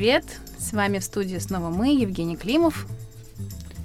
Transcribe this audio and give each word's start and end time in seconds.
Привет! 0.00 0.24
С 0.58 0.72
вами 0.72 0.98
в 0.98 1.04
студии 1.04 1.36
снова 1.36 1.68
мы, 1.68 1.88
Евгений 1.88 2.34
Климов. 2.34 2.86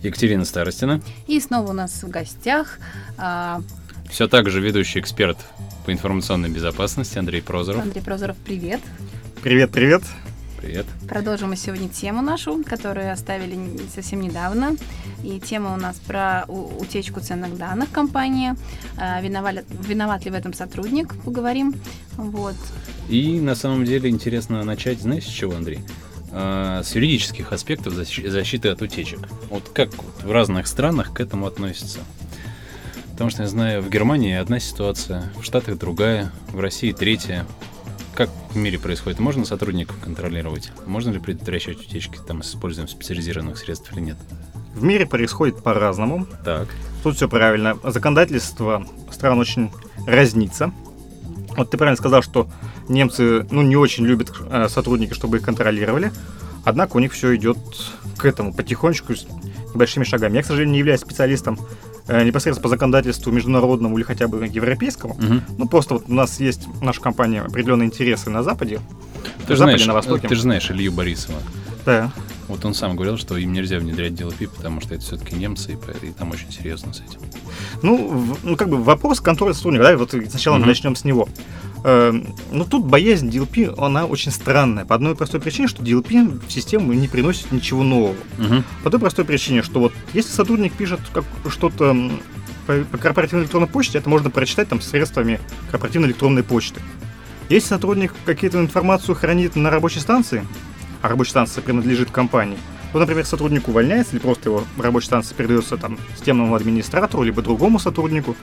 Екатерина 0.02 0.46
Старостина. 0.46 1.02
И 1.28 1.42
снова 1.42 1.72
у 1.72 1.74
нас 1.74 2.04
в 2.04 2.10
гостях... 2.10 2.80
А... 3.18 3.62
Все 4.10 4.30
так 4.30 4.50
же 4.50 4.62
ведущий 4.62 5.02
эксперт 5.02 5.38
по 5.86 5.92
информационной 5.92 6.50
безопасности 6.50 7.18
Андрей 7.18 7.42
Прозоров. 7.42 7.82
Андрей 7.82 8.02
Прозоров, 8.02 8.38
привет. 8.38 8.80
Привет, 9.44 9.72
привет. 10.66 10.88
Продолжим 11.08 11.50
мы 11.50 11.58
сегодня 11.58 11.88
тему 11.88 12.24
нашу, 12.24 12.64
которую 12.64 13.12
оставили 13.12 13.56
совсем 13.94 14.20
недавно. 14.20 14.76
И 15.24 15.40
тема 15.40 15.76
у 15.76 15.78
нас 15.78 15.98
про 15.98 16.46
утечку 16.48 17.20
ценных 17.20 17.56
данных 17.56 17.92
компании. 17.92 18.54
А, 18.98 19.22
виноват, 19.22 19.64
виноват 19.88 20.26
ли 20.26 20.32
в 20.32 20.34
этом 20.34 20.54
сотрудник, 20.54 21.14
поговорим. 21.24 21.76
Вот. 22.18 22.56
И 23.10 23.40
на 23.40 23.54
самом 23.54 23.86
деле 23.86 24.10
интересно 24.10 24.64
начать, 24.64 25.00
знаешь, 25.02 25.26
с 25.26 25.30
чего, 25.30 25.56
Андрей? 25.56 25.82
А, 26.32 26.82
с 26.84 26.96
юридических 26.96 27.54
аспектов 27.54 27.94
защиты 27.94 28.70
от 28.70 28.82
утечек. 28.82 29.20
Вот 29.52 29.70
как 29.70 29.92
в 30.24 30.32
разных 30.32 30.66
странах 30.66 31.14
к 31.14 31.20
этому 31.20 31.46
относятся? 31.46 32.00
Потому 33.12 33.30
что 33.30 33.44
я 33.44 33.50
знаю, 33.50 33.84
в 33.84 33.90
Германии 33.92 34.34
одна 34.34 34.60
ситуация, 34.60 35.32
в 35.40 35.44
Штатах 35.44 35.78
другая, 35.78 36.32
в 36.48 36.60
России 36.60 36.92
третья. 36.92 37.46
В 38.56 38.58
мире 38.58 38.80
происходит? 38.80 39.20
Можно 39.20 39.44
сотрудников 39.44 39.98
контролировать? 40.02 40.72
Можно 40.86 41.12
ли 41.12 41.20
предотвращать 41.20 41.78
утечки 41.82 42.18
там 42.26 42.42
с 42.42 42.52
использованием 42.52 42.88
специализированных 42.88 43.58
средств 43.58 43.92
или 43.92 44.00
нет? 44.00 44.18
В 44.74 44.82
мире 44.82 45.06
происходит 45.06 45.62
по-разному. 45.62 46.26
Так. 46.46 46.70
Тут 47.04 47.18
все 47.18 47.28
правильно. 47.28 47.78
Законодательство 47.84 48.88
стран 49.12 49.40
очень 49.40 49.72
разнится. 50.08 50.72
Вот 51.58 51.70
ты 51.70 51.78
правильно 51.78 51.98
сказал, 51.98 52.22
что 52.22 52.48
немцы 52.88 53.46
ну, 53.52 53.62
не 53.62 53.76
очень 53.76 54.06
любят 54.06 54.32
э, 54.50 54.70
сотрудники, 54.70 55.14
чтобы 55.14 55.38
их 55.38 55.44
контролировали. 55.44 56.14
Однако 56.64 56.96
у 56.96 57.00
них 57.00 57.12
все 57.12 57.36
идет 57.36 57.58
к 58.18 58.24
этому 58.24 58.54
потихонечку, 58.54 59.16
с 59.16 59.28
небольшими 59.74 60.06
шагами. 60.06 60.38
Я, 60.38 60.44
к 60.44 60.46
сожалению, 60.46 60.72
не 60.72 60.80
являюсь 60.80 61.02
специалистом 61.02 61.60
непосредственно 62.08 62.64
по 62.64 62.70
законодательству 62.70 63.32
международному 63.32 63.98
или 63.98 64.04
хотя 64.04 64.28
бы 64.28 64.46
европейскому. 64.46 65.16
Угу. 65.16 65.42
Ну, 65.58 65.68
просто 65.68 65.96
вот 65.96 66.04
у 66.08 66.14
нас 66.14 66.40
есть 66.40 66.68
наша 66.82 67.02
компания 67.02 67.42
определенные 67.42 67.88
интересы 67.88 68.30
на 68.30 68.44
Западе. 68.44 68.80
Ты 69.48 69.56
же 69.56 69.64
знаешь, 69.64 69.86
на 69.86 69.94
Востоке. 69.94 70.28
Ты 70.28 70.36
же 70.36 70.42
знаешь 70.42 70.70
Илью 70.70 70.92
Борисова. 70.92 71.40
Да. 71.86 72.12
Вот 72.48 72.64
он 72.64 72.74
сам 72.74 72.96
говорил, 72.96 73.18
что 73.18 73.38
им 73.38 73.54
нельзя 73.54 73.80
внедрять 73.80 74.14
DLP, 74.14 74.50
потому 74.56 74.82
что 74.82 74.94
это 74.94 75.04
все-таки 75.04 75.36
немцы, 75.36 75.74
и, 75.74 76.08
и 76.08 76.12
там 76.12 76.32
очень 76.32 76.52
серьезно 76.52 76.94
с 76.94 77.02
этим. 77.02 77.20
Ну, 77.82 78.08
в, 78.08 78.46
ну 78.46 78.56
как 78.56 78.70
бы 78.70 78.84
вопрос 78.84 79.20
контроля 79.20 79.54
сотрудника, 79.54 79.86
да, 79.86 79.98
вот 79.98 80.12
сначала 80.12 80.56
mm-hmm. 80.56 80.60
мы 80.60 80.66
начнем 80.68 80.96
с 80.96 81.04
него. 81.04 81.28
Э, 81.88 82.12
ну, 82.52 82.66
тут 82.66 82.84
боязнь 82.84 83.30
DLP, 83.30 83.76
она 83.78 84.08
очень 84.08 84.32
странная. 84.32 84.86
По 84.86 84.96
одной 84.96 85.16
простой 85.16 85.40
причине, 85.40 85.68
что 85.68 85.84
DLP 85.84 86.48
в 86.48 86.52
систему 86.52 86.92
не 86.94 87.08
приносит 87.08 87.52
ничего 87.52 87.84
нового. 87.84 88.16
Mm-hmm. 88.40 88.64
По 88.84 88.90
той 88.90 89.00
простой 89.00 89.24
причине, 89.24 89.62
что 89.62 89.80
вот 89.80 89.94
если 90.12 90.32
сотрудник 90.32 90.74
пишет 90.74 91.00
как 91.14 91.26
что-то 91.48 91.96
по, 92.66 92.80
по 92.92 92.98
корпоративной 92.98 93.44
электронной 93.44 93.68
почте, 93.68 94.00
это 94.00 94.10
можно 94.10 94.32
прочитать 94.32 94.68
там 94.68 94.82
средствами 94.82 95.40
корпоративной 95.70 96.08
электронной 96.10 96.42
почты. 96.42 96.82
Если 97.50 97.68
сотрудник 97.68 98.16
какую-то 98.26 98.60
информацию 98.60 99.14
хранит 99.14 99.56
на 99.56 99.70
рабочей 99.70 100.00
станции, 100.00 100.44
а 101.04 101.08
рабочая 101.08 101.30
станция 101.30 101.62
принадлежит 101.62 102.10
компании, 102.10 102.58
вот, 102.94 103.02
например, 103.02 103.28
сотрудник 103.28 103.68
увольняется 103.68 104.14
или 104.14 104.24
просто 104.24 104.50
его 104.50 104.64
рабочая 104.80 105.06
станция 105.06 105.36
передается 105.36 105.78
там 105.78 106.00
системному 106.16 106.56
администратору 106.56 107.22
либо 107.22 107.44
другому 107.44 107.78
сотруднику, 107.78 108.36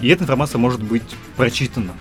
и 0.00 0.08
эта 0.08 0.24
информация 0.24 0.58
может 0.58 0.82
быть 0.82 1.02
прочитана. 1.36 1.92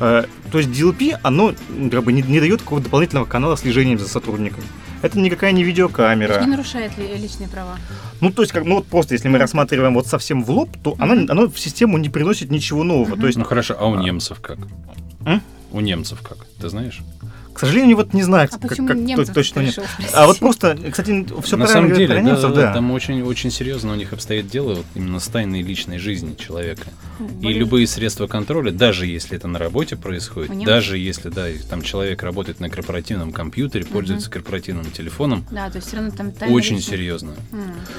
Э, 0.00 0.24
то 0.50 0.58
есть 0.58 0.70
DLP, 0.70 1.18
оно 1.22 1.54
как 1.90 2.04
бы 2.04 2.12
не, 2.12 2.22
не 2.22 2.40
дает 2.40 2.62
какого-то 2.62 2.84
дополнительного 2.84 3.26
канала 3.26 3.56
слежения 3.56 3.98
за 3.98 4.08
сотрудником. 4.08 4.64
Это 5.02 5.18
никакая 5.18 5.52
не 5.52 5.62
видеокамера. 5.62 6.40
Не 6.40 6.46
нарушает 6.46 6.96
ли 6.98 7.06
личные 7.16 7.48
права? 7.48 7.76
Ну, 8.20 8.30
то 8.32 8.42
есть, 8.42 8.52
как, 8.52 8.64
ну 8.64 8.76
вот 8.76 8.86
просто, 8.86 9.14
если 9.14 9.28
мы 9.28 9.38
рассматриваем 9.38 9.94
вот 9.94 10.06
совсем 10.06 10.42
в 10.42 10.50
лоб, 10.50 10.70
то 10.82 10.96
оно, 10.98 11.12
оно 11.28 11.48
в 11.48 11.58
систему 11.58 11.98
не 11.98 12.08
приносит 12.08 12.50
ничего 12.50 12.82
нового. 12.82 13.14
Mm-hmm. 13.14 13.20
То 13.20 13.26
есть, 13.26 13.38
ну 13.38 13.44
хорошо, 13.44 13.76
а 13.78 13.86
у 13.86 13.96
немцев 13.96 14.40
как? 14.40 14.58
А? 15.24 15.40
У 15.70 15.80
немцев 15.80 16.20
как? 16.22 16.38
Ты 16.60 16.68
знаешь? 16.68 17.00
К 17.58 17.62
сожалению, 17.62 17.96
вот 17.96 18.14
не 18.14 18.22
знаю, 18.22 18.48
а 18.52 18.56
как, 18.68 18.76
как 18.76 19.34
точно 19.34 19.60
нет. 19.62 19.80
А 20.12 20.28
вот 20.28 20.38
просто, 20.38 20.78
кстати, 20.92 21.26
все 21.42 21.56
На 21.56 21.66
самом 21.66 21.92
деле, 21.92 22.06
про 22.14 22.20
немцев, 22.20 22.54
да, 22.54 22.66
да, 22.68 22.74
там 22.74 22.92
очень, 22.92 23.20
очень 23.22 23.50
серьезно 23.50 23.90
у 23.90 23.96
них 23.96 24.12
обстоит 24.12 24.46
дело 24.46 24.74
вот 24.74 24.86
именно 24.94 25.18
с 25.18 25.26
тайной 25.26 25.62
личной 25.62 25.98
жизни 25.98 26.36
человека. 26.36 26.86
И 27.40 27.52
любые 27.52 27.88
средства 27.88 28.28
контроля, 28.28 28.70
даже 28.70 29.08
если 29.08 29.36
это 29.36 29.48
на 29.48 29.58
работе 29.58 29.96
происходит, 29.96 30.56
даже 30.64 30.98
если, 30.98 31.30
да, 31.30 31.46
там 31.68 31.82
человек 31.82 32.22
работает 32.22 32.60
на 32.60 32.70
корпоративном 32.70 33.32
компьютере, 33.32 33.84
угу. 33.84 33.94
пользуется 33.94 34.30
корпоративным 34.30 34.92
телефоном, 34.92 35.44
да, 35.50 35.68
то 35.68 35.78
есть 35.78 35.88
все 35.88 35.96
равно 35.96 36.12
там 36.12 36.32
очень 36.52 36.76
личная. 36.76 36.96
серьезно, 36.96 37.34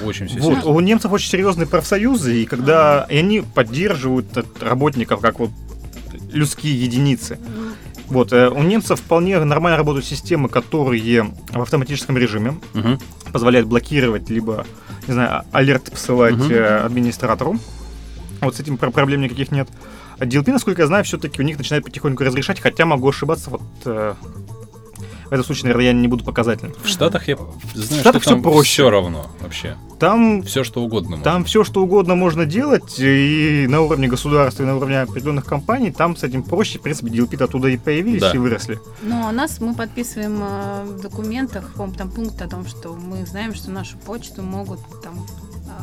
очень 0.02 0.26
вот, 0.26 0.42
серьезно. 0.42 0.70
У 0.70 0.80
немцев 0.80 1.12
очень 1.12 1.28
серьезные 1.28 1.66
профсоюзы, 1.66 2.42
и 2.42 2.46
когда 2.46 3.06
и 3.10 3.18
они 3.18 3.42
поддерживают 3.42 4.26
работников 4.58 5.20
как 5.20 5.38
вот 5.38 5.50
людские 6.32 6.80
единицы. 6.82 7.38
Вот, 8.10 8.32
э, 8.32 8.48
у 8.48 8.62
немцев 8.62 9.00
вполне 9.00 9.42
нормально 9.42 9.78
работают 9.78 10.04
системы, 10.04 10.48
которые 10.48 11.30
в 11.52 11.62
автоматическом 11.62 12.18
режиме 12.18 12.60
угу. 12.74 12.98
позволяют 13.32 13.68
блокировать, 13.68 14.28
либо, 14.28 14.66
не 15.06 15.14
знаю, 15.14 15.44
алерт 15.52 15.90
посылать 15.90 16.34
угу. 16.34 16.54
администратору. 16.84 17.58
Вот 18.40 18.56
с 18.56 18.60
этим 18.60 18.78
проблем 18.78 19.20
никаких 19.20 19.52
нет. 19.52 19.68
DLP, 20.18 20.52
насколько 20.52 20.82
я 20.82 20.86
знаю, 20.86 21.04
все-таки 21.04 21.40
у 21.40 21.44
них 21.44 21.56
начинает 21.56 21.84
потихоньку 21.84 22.24
разрешать, 22.24 22.60
хотя 22.60 22.84
могу 22.84 23.08
ошибаться, 23.08 23.50
вот 23.50 23.62
э, 23.84 24.14
в 25.30 25.32
этом 25.32 25.44
случае, 25.44 25.64
наверное, 25.64 25.86
я 25.86 25.92
не 25.92 26.08
буду 26.08 26.24
показательным. 26.24 26.74
В 26.82 26.88
Штатах 26.88 27.28
я 27.28 27.36
знаю, 27.36 27.52
в 27.62 28.00
Штатах 28.00 28.22
что 28.22 28.30
там 28.30 28.40
все, 28.40 28.50
проще. 28.50 28.68
все 28.72 28.90
равно 28.90 29.30
вообще. 29.40 29.76
Там 30.00 30.42
все 30.42 30.64
что 30.64 30.82
угодно. 30.82 31.10
Можно. 31.10 31.24
Там 31.24 31.44
все 31.44 31.62
что 31.62 31.82
угодно 31.82 32.16
можно 32.16 32.46
делать, 32.46 32.98
и 32.98 33.66
на 33.68 33.80
уровне 33.80 34.08
государства, 34.08 34.64
и 34.64 34.66
на 34.66 34.76
уровне 34.76 35.02
определенных 35.02 35.44
компаний, 35.44 35.92
там 35.92 36.16
с 36.16 36.24
этим 36.24 36.42
проще. 36.42 36.80
В 36.80 36.82
принципе, 36.82 37.12
DLP 37.12 37.42
оттуда 37.42 37.68
и 37.68 37.76
появились, 37.76 38.22
да. 38.22 38.32
и 38.32 38.38
выросли. 38.38 38.80
Но 39.02 39.28
у 39.28 39.30
нас 39.30 39.60
мы 39.60 39.74
подписываем 39.74 40.40
э, 40.42 40.84
в 40.86 41.00
документах, 41.00 41.74
по 41.74 41.88
там 41.88 42.10
пункт 42.10 42.42
о 42.42 42.48
том, 42.48 42.66
что 42.66 42.94
мы 42.94 43.24
знаем, 43.24 43.54
что 43.54 43.70
нашу 43.70 43.98
почту 43.98 44.42
могут 44.42 44.80
там 45.02 45.26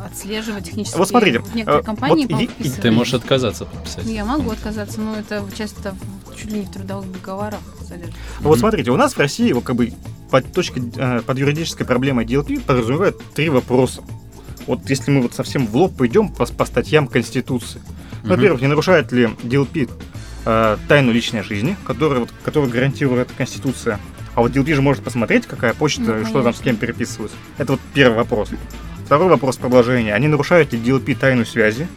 отслеживать 0.06 0.66
технически. 0.66 0.98
Вот 0.98 1.08
смотрите, 1.08 1.42
некоторые 1.54 1.84
компании 1.84 2.28
вот 2.30 2.42
и, 2.42 2.70
Ты 2.70 2.92
можешь 2.92 3.14
отказаться 3.14 3.66
подписать. 3.66 4.06
Я 4.06 4.26
могу 4.26 4.52
отказаться, 4.52 5.00
но 5.00 5.16
это 5.16 5.44
часто 5.58 5.96
чуть 6.38 6.52
ли 6.52 6.60
не 6.60 6.66
в 6.66 6.72
трудовых 6.72 7.12
договорах 7.12 7.60
содержит. 7.88 8.16
Вот 8.40 8.60
смотрите, 8.60 8.92
у 8.92 8.98
нас 8.98 9.14
в 9.14 9.20
России 9.20 9.52
вот 9.52 9.64
как 9.64 9.76
бы 9.76 9.92
под 10.30 10.52
точкой, 10.52 10.84
э, 10.96 11.22
под 11.22 11.38
юридической 11.38 11.86
проблемой 11.86 12.26
DLP 12.26 12.62
подразумевает 12.62 13.18
три 13.34 13.50
вопроса. 13.50 14.04
Вот 14.66 14.90
если 14.90 15.12
мы 15.12 15.22
вот 15.22 15.34
совсем 15.34 15.66
в 15.66 15.76
лоб 15.76 15.96
пойдем 15.96 16.30
по, 16.30 16.46
по 16.46 16.66
статьям 16.66 17.08
Конституции. 17.08 17.80
Угу. 18.24 18.30
Во-первых, 18.30 18.62
не 18.62 18.68
нарушает 18.68 19.12
ли 19.12 19.30
DLP 19.44 19.90
э, 20.46 20.78
тайну 20.88 21.12
личной 21.12 21.44
жизни, 21.44 21.78
которую, 21.86 22.22
вот, 22.22 22.30
которую 22.44 22.72
гарантирует 22.72 23.30
Конституция. 23.38 24.00
А 24.36 24.42
вот 24.42 24.52
DLP 24.52 24.76
же 24.76 24.82
может 24.82 25.04
посмотреть, 25.04 25.48
какая 25.48 25.74
почта, 25.74 26.02
ну, 26.02 26.26
что 26.26 26.44
там 26.44 26.54
с 26.54 26.60
кем 26.60 26.76
переписываются. 26.76 27.38
Это 27.58 27.74
вот 27.74 27.82
первый 27.94 28.18
вопрос. 28.18 28.50
Второй 29.06 29.30
вопрос 29.30 29.58
продолжения. 29.58 30.14
Они 30.14 30.28
нарушают 30.28 30.74
ли 30.74 30.80
DLP 30.80 31.16
тайну 31.16 31.46
связи, 31.46 31.88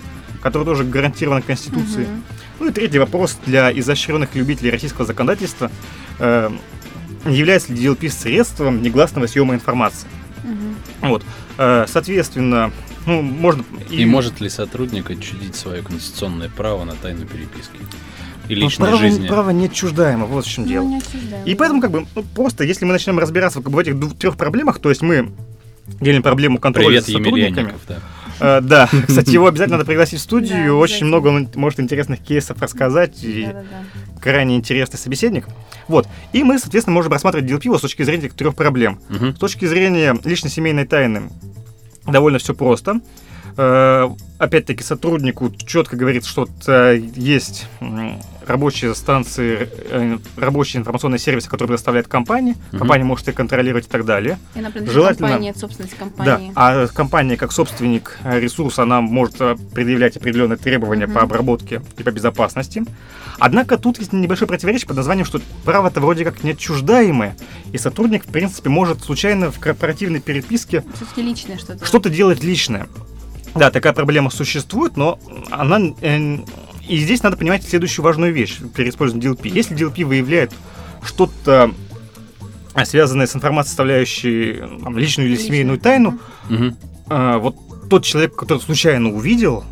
которая 0.40 0.64
тоже 0.64 0.84
гарантирована 0.84 1.42
Конституцией. 1.42 2.04
Угу. 2.04 2.22
Ну 2.60 2.68
и 2.68 2.72
третий 2.72 2.98
вопрос 2.98 3.38
для 3.46 3.72
изощренных 3.72 4.34
любителей 4.34 4.70
российского 4.70 5.06
законодательства. 5.06 5.70
Э, 6.18 6.50
является 7.24 7.72
ли 7.72 7.82
DLP 7.82 8.10
средством 8.10 8.82
негласного 8.82 9.26
съема 9.26 9.54
информации? 9.54 10.06
Угу. 10.44 11.08
Вот. 11.08 11.24
Э, 11.56 11.86
соответственно, 11.88 12.70
ну, 13.06 13.22
можно... 13.22 13.64
И... 13.88 14.02
и 14.02 14.04
может 14.04 14.40
ли 14.40 14.50
сотрудник 14.50 15.10
отчудить 15.10 15.56
свое 15.56 15.82
конституционное 15.82 16.50
право 16.50 16.84
на 16.84 16.92
тайну 16.92 17.24
переписки? 17.26 17.76
И 18.48 18.54
ну, 18.56 18.62
личной 18.62 18.88
право, 18.88 18.98
жизни. 18.98 19.26
Право 19.26 19.50
не 19.50 19.66
отчуждаемо, 19.66 20.26
вот 20.26 20.44
в 20.44 20.50
чем 20.50 20.64
ну, 20.64 20.70
дело. 20.70 21.00
И 21.46 21.54
поэтому, 21.54 21.80
как 21.80 21.90
бы, 21.92 22.06
ну, 22.14 22.22
просто, 22.34 22.64
если 22.64 22.84
мы 22.84 22.92
начнем 22.92 23.18
разбираться 23.18 23.60
в 23.60 23.78
этих 23.78 23.98
двух, 23.98 24.16
трех 24.16 24.36
проблемах, 24.36 24.80
то 24.80 24.90
есть 24.90 25.00
мы 25.00 25.32
делим 26.00 26.22
проблему 26.22 26.58
контроля 26.58 26.88
Привет, 26.88 27.06
за 27.06 27.12
сотрудниками. 27.12 27.74
Да. 27.88 28.00
Uh, 28.40 28.60
да, 28.60 28.88
кстати, 29.06 29.30
его 29.30 29.46
обязательно 29.46 29.76
надо 29.76 29.86
пригласить 29.86 30.18
в 30.18 30.22
студию. 30.22 30.78
Очень 30.78 31.06
много 31.06 31.28
он 31.28 31.48
может 31.54 31.78
интересных 31.78 32.20
кейсов 32.20 32.60
рассказать. 32.60 33.22
И 33.22 33.48
крайне 34.20 34.56
интересный 34.56 34.98
собеседник. 34.98 35.46
Вот. 35.88 36.08
И 36.32 36.42
мы, 36.42 36.58
соответственно, 36.58 36.94
можем 36.94 37.12
рассматривать 37.12 37.50
DLP 37.50 37.76
с 37.76 37.80
точки 37.80 38.02
зрения 38.02 38.28
трех 38.28 38.54
проблем. 38.54 39.00
С 39.08 39.38
точки 39.38 39.66
зрения 39.66 40.16
личной 40.24 40.50
семейной 40.50 40.86
тайны 40.86 41.30
довольно 42.06 42.38
все 42.38 42.54
просто. 42.54 43.00
Э, 43.56 44.08
опять-таки 44.38 44.82
сотруднику 44.82 45.52
четко 45.66 45.96
говорит, 45.96 46.24
что 46.24 46.48
э, 46.66 47.00
есть 47.14 47.66
рабочие 48.46 48.94
станции, 48.94 49.68
э, 49.90 50.18
рабочие 50.36 50.80
информационные 50.80 51.18
сервисы, 51.18 51.48
которые 51.48 51.68
предоставляет 51.68 52.08
компания. 52.08 52.56
Угу. 52.72 52.78
Компания 52.78 53.04
может 53.04 53.28
их 53.28 53.34
контролировать 53.34 53.86
и 53.86 53.88
так 53.88 54.04
далее. 54.04 54.38
И 54.54 54.58
она 54.58 54.70
Желательно... 54.74 55.28
компании, 55.28 55.50
это 55.50 55.58
собственность 55.58 55.96
компании. 55.96 56.52
Да, 56.54 56.82
а 56.82 56.86
компания 56.88 57.36
как 57.36 57.52
собственник 57.52 58.18
ресурса, 58.24 58.82
она 58.82 59.00
может 59.00 59.36
предъявлять 59.72 60.16
определенные 60.16 60.56
требования 60.56 61.06
угу. 61.06 61.14
по 61.14 61.20
обработке 61.22 61.82
и 61.96 62.02
по 62.02 62.10
безопасности. 62.10 62.84
Однако 63.38 63.78
тут 63.78 63.98
есть 63.98 64.12
небольшое 64.12 64.48
противоречие 64.48 64.86
под 64.86 64.96
названием, 64.96 65.24
что 65.24 65.40
право-то 65.64 66.00
вроде 66.00 66.24
как 66.24 66.44
неотчуждаемое, 66.44 67.36
и 67.72 67.78
сотрудник, 67.78 68.26
в 68.26 68.30
принципе, 68.30 68.68
может 68.68 69.02
случайно 69.02 69.50
в 69.50 69.58
корпоративной 69.58 70.20
переписке 70.20 70.84
личное 71.16 71.58
что-то. 71.58 71.84
что-то 71.84 72.10
делать 72.10 72.42
личное. 72.42 72.86
Да, 73.54 73.70
такая 73.70 73.92
проблема 73.92 74.30
существует, 74.30 74.96
но 74.96 75.18
она... 75.50 75.80
Э, 76.00 76.38
и 76.88 76.98
здесь 76.98 77.22
надо 77.22 77.36
понимать 77.36 77.62
следующую 77.62 78.04
важную 78.04 78.32
вещь 78.32 78.58
при 78.74 78.88
использовании 78.88 79.30
DLP. 79.30 79.48
Если 79.48 79.76
DLP 79.76 80.04
выявляет 80.04 80.52
что-то 81.04 81.72
а, 82.74 82.84
связанное 82.84 83.26
с 83.26 83.34
информацией, 83.34 83.70
составляющей 83.70 84.62
там, 84.82 84.96
личную 84.96 85.28
или 85.28 85.36
семейную 85.36 85.78
тайну, 85.78 86.18
угу. 86.48 86.76
э, 87.08 87.36
вот 87.38 87.56
тот 87.88 88.04
человек, 88.04 88.36
который 88.36 88.60
случайно 88.60 89.10
увидел, 89.10 89.64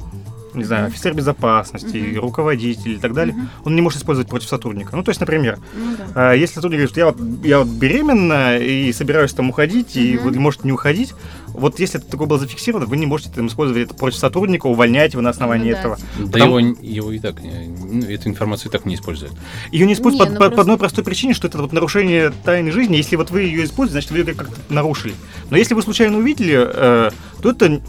не 0.58 0.64
знаю, 0.64 0.86
офицер 0.86 1.14
безопасности, 1.14 1.96
uh-huh. 1.96 2.20
руководитель 2.20 2.92
и 2.92 2.98
так 2.98 3.12
далее, 3.14 3.34
uh-huh. 3.34 3.64
он 3.64 3.74
не 3.74 3.82
может 3.82 4.00
использовать 4.00 4.28
против 4.28 4.48
сотрудника. 4.48 4.96
Ну, 4.96 5.02
то 5.02 5.10
есть, 5.10 5.20
например, 5.20 5.58
uh-huh. 5.58 6.32
э, 6.32 6.38
если 6.38 6.54
сотрудник 6.54 6.78
говорит, 6.78 6.90
что 6.90 7.00
я 7.00 7.06
вот, 7.06 7.16
я 7.44 7.58
вот 7.60 7.68
беременна 7.68 8.58
и 8.58 8.92
собираюсь 8.92 9.32
там 9.32 9.50
уходить, 9.50 9.96
uh-huh. 9.96 10.02
и 10.02 10.16
вы 10.18 10.32
можете 10.38 10.64
не 10.64 10.72
уходить, 10.72 11.14
вот 11.48 11.80
если 11.80 12.00
это 12.00 12.10
такое 12.10 12.28
было 12.28 12.38
зафиксировано, 12.38 12.86
вы 12.86 12.96
не 12.96 13.06
можете 13.06 13.30
там 13.30 13.46
использовать 13.46 13.84
это 13.84 13.94
против 13.94 14.18
сотрудника, 14.18 14.66
увольнять 14.66 15.12
его 15.12 15.22
на 15.22 15.30
основании 15.30 15.72
uh-huh. 15.72 15.78
этого. 15.78 15.98
Да 16.18 16.32
Потому... 16.32 16.58
его, 16.58 16.76
его 16.80 17.12
и 17.12 17.18
так, 17.18 17.36
ну, 17.42 18.02
эту 18.02 18.28
информацию 18.28 18.68
и 18.68 18.72
так 18.72 18.84
не 18.84 18.94
используют. 18.94 19.32
Ее 19.72 19.86
не 19.86 19.94
используют 19.94 20.30
не, 20.30 20.36
по, 20.36 20.38
ну, 20.38 20.38
по, 20.38 20.40
просто... 20.40 20.56
по 20.56 20.60
одной 20.62 20.78
простой 20.78 21.04
причине, 21.04 21.34
что 21.34 21.48
это 21.48 21.58
вот 21.58 21.72
нарушение 21.72 22.32
тайны 22.44 22.70
жизни. 22.70 22.96
Если 22.96 23.16
вот 23.16 23.30
вы 23.30 23.42
ее 23.42 23.64
используете, 23.64 23.92
значит, 23.92 24.10
вы 24.10 24.18
ее 24.18 24.34
как-то 24.34 24.56
нарушили. 24.68 25.14
Но 25.50 25.56
если 25.56 25.74
вы 25.74 25.82
случайно 25.82 26.18
увидели, 26.18 26.54
э, 26.58 27.10
то 27.42 27.50
это 27.50 27.80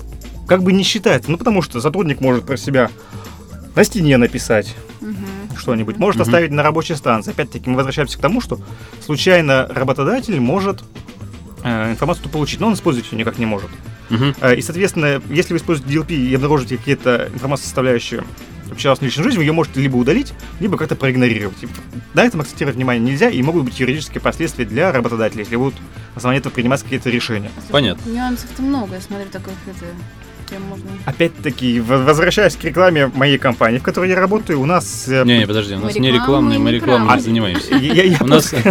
как 0.49 0.63
бы 0.63 0.73
не 0.73 0.83
считается. 0.83 1.29
Ну, 1.31 1.37
потому 1.37 1.61
что 1.61 1.79
сотрудник 1.79 2.19
может 2.19 2.43
про 2.43 2.57
себя 2.57 2.89
на 3.75 3.83
стене 3.83 4.17
написать 4.17 4.75
угу. 4.99 5.57
что-нибудь, 5.57 5.97
может 5.97 6.19
угу. 6.19 6.27
оставить 6.27 6.51
на 6.51 6.63
рабочей 6.63 6.95
станции. 6.95 7.31
Опять-таки 7.31 7.69
мы 7.69 7.77
возвращаемся 7.77 8.17
к 8.17 8.21
тому, 8.21 8.41
что 8.41 8.59
случайно 9.05 9.67
работодатель 9.69 10.39
может 10.39 10.83
э, 11.63 11.91
информацию 11.91 12.29
получить, 12.29 12.59
но 12.59 12.67
он 12.67 12.73
использовать 12.73 13.09
ее 13.11 13.19
никак 13.19 13.37
не 13.37 13.45
может. 13.45 13.69
Угу. 14.09 14.23
Э, 14.41 14.55
и, 14.55 14.61
соответственно, 14.61 15.21
если 15.29 15.53
вы 15.53 15.59
используете 15.59 15.95
DLP 15.95 16.15
и 16.15 16.33
обнаружите 16.33 16.77
какие-то 16.77 17.29
информации, 17.31 17.65
составляющие 17.65 18.23
частную 18.75 19.09
личную 19.09 19.25
жизнь, 19.25 19.37
вы 19.37 19.43
ее 19.43 19.51
можете 19.51 19.81
либо 19.81 19.97
удалить, 19.97 20.33
либо 20.59 20.77
как-то 20.77 20.95
проигнорировать. 20.95 21.57
На 22.13 22.23
этом 22.23 22.41
акцентировать 22.41 22.75
внимание 22.75 23.03
нельзя, 23.03 23.29
и 23.29 23.41
могут 23.41 23.65
быть 23.65 23.79
юридические 23.79 24.21
последствия 24.21 24.65
для 24.65 24.91
работодателей, 24.91 25.43
если 25.43 25.55
будут 25.55 25.75
на 25.75 26.17
основании 26.17 26.39
этого 26.39 26.53
принимать 26.53 26.81
какие-то 26.81 27.09
решения. 27.09 27.51
Понятно. 27.71 28.09
Нюансов-то 28.09 28.61
много, 28.61 28.95
я 28.95 29.01
смотрю, 29.01 29.27
таких 29.27 29.53
это 29.67 29.85
чем 30.49 30.63
можно. 30.63 30.89
Опять-таки, 31.05 31.79
возвращаясь 31.79 32.55
к 32.55 32.63
рекламе 32.63 33.07
моей 33.07 33.37
компании, 33.37 33.79
в 33.79 33.83
которой 33.83 34.09
я 34.09 34.15
работаю, 34.15 34.59
у 34.59 34.65
нас... 34.65 35.07
Э, 35.07 35.23
не, 35.23 35.39
не, 35.39 35.47
подожди, 35.47 35.75
у 35.75 35.79
нас 35.79 35.95
не 35.95 36.11
рекламные, 36.11 36.59
мы 36.59 36.71
рекламой 36.71 37.15
не 37.15 37.21
занимаемся. 37.21 38.23
У 38.23 38.27
нас... 38.27 38.53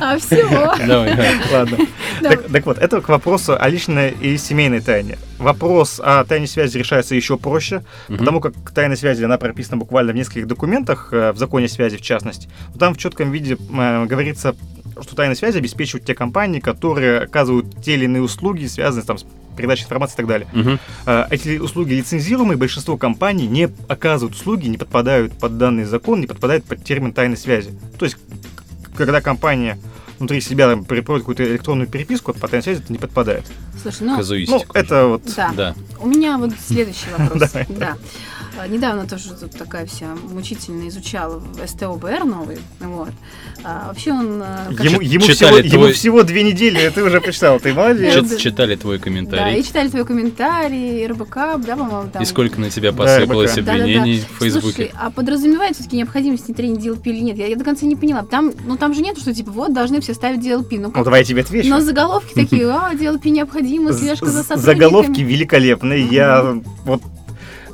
А, 0.00 0.18
все. 0.18 0.46
Давай, 0.86 1.16
ладно. 1.52 1.78
Так 2.20 2.66
вот, 2.66 2.78
это 2.78 3.00
к 3.00 3.08
вопросу 3.08 3.56
о 3.58 3.68
личной 3.68 4.10
и 4.10 4.36
семейной 4.36 4.80
тайне. 4.80 5.18
Вопрос 5.38 6.00
о 6.02 6.24
тайне 6.24 6.46
связи 6.46 6.78
решается 6.78 7.14
еще 7.14 7.36
проще, 7.36 7.84
потому 8.08 8.40
как 8.40 8.54
тайна 8.74 8.96
связи, 8.96 9.24
она 9.24 9.38
прописана 9.38 9.76
буквально 9.76 10.12
в 10.12 10.16
нескольких 10.16 10.46
документах, 10.46 11.08
э, 11.12 11.32
в 11.32 11.38
законе 11.38 11.68
связи 11.68 11.96
в 11.96 12.02
частности. 12.02 12.48
Там 12.78 12.94
в 12.94 12.98
четком 12.98 13.30
виде 13.30 13.56
э, 13.56 14.06
говорится 14.06 14.54
что 15.02 15.16
тайная 15.16 15.34
связь 15.34 15.56
обеспечивают 15.56 16.06
те 16.06 16.14
компании, 16.14 16.60
которые 16.60 17.20
оказывают 17.20 17.82
те 17.82 17.94
или 17.94 18.04
иные 18.04 18.22
услуги, 18.22 18.66
связанные 18.66 19.04
там, 19.04 19.18
с 19.18 19.26
передачей 19.56 19.84
информации 19.84 20.14
и 20.14 20.16
так 20.16 20.26
далее. 20.26 20.48
Угу. 20.52 20.78
Эти 21.30 21.58
услуги 21.58 21.94
лицензируемые, 21.94 22.56
большинство 22.56 22.96
компаний 22.96 23.46
не 23.46 23.70
оказывают 23.88 24.36
услуги, 24.36 24.68
не 24.68 24.78
подпадают 24.78 25.32
под 25.38 25.58
данный 25.58 25.84
закон, 25.84 26.20
не 26.20 26.26
подпадают 26.26 26.64
под 26.64 26.84
термин 26.84 27.12
тайной 27.12 27.36
связи. 27.36 27.70
То 27.98 28.04
есть, 28.04 28.16
когда 28.96 29.20
компания 29.20 29.78
внутри 30.18 30.40
себя 30.40 30.68
там, 30.68 30.84
проводит 30.84 31.22
какую-то 31.22 31.44
электронную 31.44 31.88
переписку, 31.88 32.32
под 32.32 32.50
тайной 32.50 32.62
связи 32.62 32.80
это 32.82 32.92
не 32.92 32.98
подпадает. 32.98 33.44
Слушай, 33.82 34.02
ну, 34.02 34.16
ну 34.48 34.64
это 34.72 35.06
вот... 35.06 35.22
Да. 35.36 35.52
да. 35.56 35.74
У 36.00 36.06
меня 36.06 36.38
вот 36.38 36.52
следующий 36.58 37.06
вопрос. 37.18 37.52
Да. 37.68 37.96
А, 38.56 38.68
недавно 38.68 39.06
тоже 39.06 39.30
тут 39.34 39.52
такая 39.52 39.86
вся 39.86 40.14
мучительно 40.30 40.88
изучала 40.88 41.42
СТОБР 41.66 42.24
новый. 42.24 42.58
Вот. 42.80 43.10
А, 43.64 43.88
вообще 43.88 44.12
он... 44.12 44.40
А, 44.42 44.68
ему, 44.70 45.00
ему, 45.00 45.24
всего, 45.24 45.50
твой... 45.50 45.68
ему 45.68 45.88
всего 45.88 46.22
две 46.22 46.44
недели, 46.44 46.88
ты 46.94 47.02
уже 47.02 47.20
прочитал, 47.20 47.58
ты 47.58 47.74
молодец. 47.74 48.36
Читали 48.36 48.76
твой 48.76 48.98
комментарий. 48.98 49.54
Да, 49.54 49.58
и 49.58 49.62
читали 49.62 49.88
твой 49.88 50.04
комментарий, 50.04 51.06
РБК, 51.06 51.34
да, 51.66 51.76
по-моему, 51.76 52.10
там. 52.12 52.22
И 52.22 52.26
сколько 52.26 52.60
на 52.60 52.70
тебя 52.70 52.92
посыпалось 52.92 53.58
обвинений 53.58 54.20
в 54.20 54.40
Фейсбуке. 54.40 54.74
Слушай, 54.74 54.92
а 54.94 55.10
подразумевает 55.10 55.74
все-таки 55.74 55.96
необходимость 55.96 56.46
внедрения 56.46 56.78
DLP 56.78 57.02
или 57.06 57.20
нет? 57.20 57.36
Я, 57.36 57.48
я 57.48 57.56
до 57.56 57.64
конца 57.64 57.86
не 57.86 57.96
поняла. 57.96 58.22
Там, 58.22 58.52
ну, 58.66 58.76
там 58.76 58.94
же 58.94 59.02
нет, 59.02 59.18
что 59.18 59.34
типа 59.34 59.50
вот 59.50 59.72
должны 59.72 60.00
все 60.00 60.14
ставить 60.14 60.40
DLP. 60.40 60.78
Ну, 60.78 60.92
ну 60.94 61.04
давай 61.04 61.20
я 61.20 61.24
тебе 61.24 61.40
отвечу. 61.40 61.68
Но 61.68 61.80
заголовки 61.80 62.34
такие, 62.34 62.66
а, 62.70 62.92
DLP 62.94 63.30
необходимо, 63.30 63.92
слежка 63.92 64.26
за 64.26 64.42
сотрудниками. 64.42 64.74
Заголовки 64.74 65.20
великолепные. 65.20 66.06
Я 66.06 66.56
вот 66.84 67.02